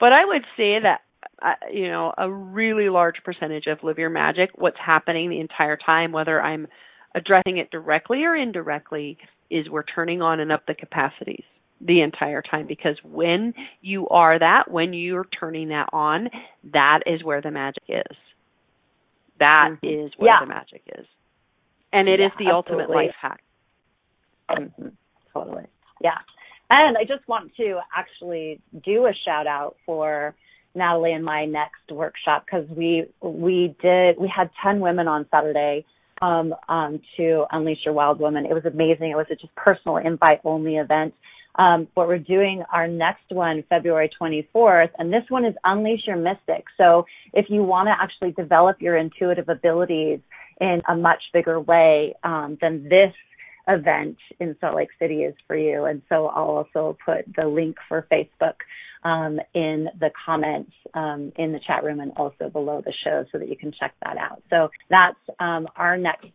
[0.00, 1.00] But I would say that
[1.42, 5.76] uh, you know, a really large percentage of Live Your Magic, what's happening the entire
[5.76, 6.66] time, whether I'm
[7.14, 9.18] addressing it directly or indirectly,
[9.50, 11.44] is we're turning on and up the capacities
[11.80, 16.28] the entire time because when you are that, when you're turning that on,
[16.72, 18.16] that is where the magic is.
[19.38, 20.06] That mm-hmm.
[20.06, 20.40] is where yeah.
[20.40, 21.06] the magic is.
[21.92, 22.84] And it yeah, is the absolutely.
[22.84, 23.42] ultimate life hack.
[24.50, 24.88] Mm-hmm.
[25.32, 25.64] Totally.
[26.00, 26.18] Yeah.
[26.70, 30.34] And I just want to actually do a shout out for
[30.74, 35.84] Natalie and my next workshop because we we did we had ten women on Saturday
[36.20, 38.44] um, um, to Unleash Your Wild Woman.
[38.44, 39.10] It was amazing.
[39.10, 41.14] It was a just personal invite only event.
[41.58, 46.16] Um, but we're doing our next one February 24th, and this one is Unleash Your
[46.16, 46.64] Mystic.
[46.76, 50.20] So if you want to actually develop your intuitive abilities
[50.60, 53.12] in a much bigger way, um, then this
[53.66, 55.84] event in Salt Lake City is for you.
[55.84, 58.54] And so I'll also put the link for Facebook
[59.04, 63.38] um, in the comments um, in the chat room and also below the show so
[63.38, 64.42] that you can check that out.
[64.50, 66.28] So that's um, our next,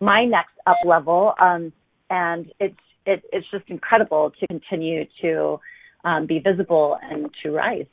[0.00, 1.72] my next up level, um,
[2.10, 2.76] and it's
[3.06, 5.60] it, it's just incredible to continue to
[6.04, 7.86] um, be visible and to rise.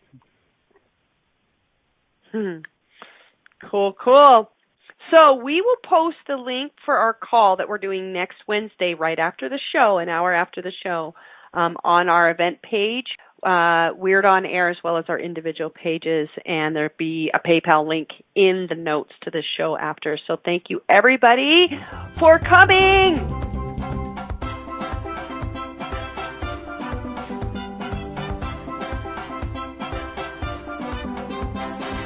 [2.31, 2.59] Hmm.
[3.69, 4.49] Cool, cool.
[5.15, 9.17] So we will post the link for our call that we're doing next Wednesday, right
[9.17, 11.15] after the show, an hour after the show,
[11.53, 13.07] um, on our event page
[13.43, 17.87] uh, Weird on Air as well as our individual pages, and there'll be a PayPal
[17.87, 20.19] link in the notes to the show after.
[20.27, 21.67] So thank you everybody
[22.17, 23.48] for coming.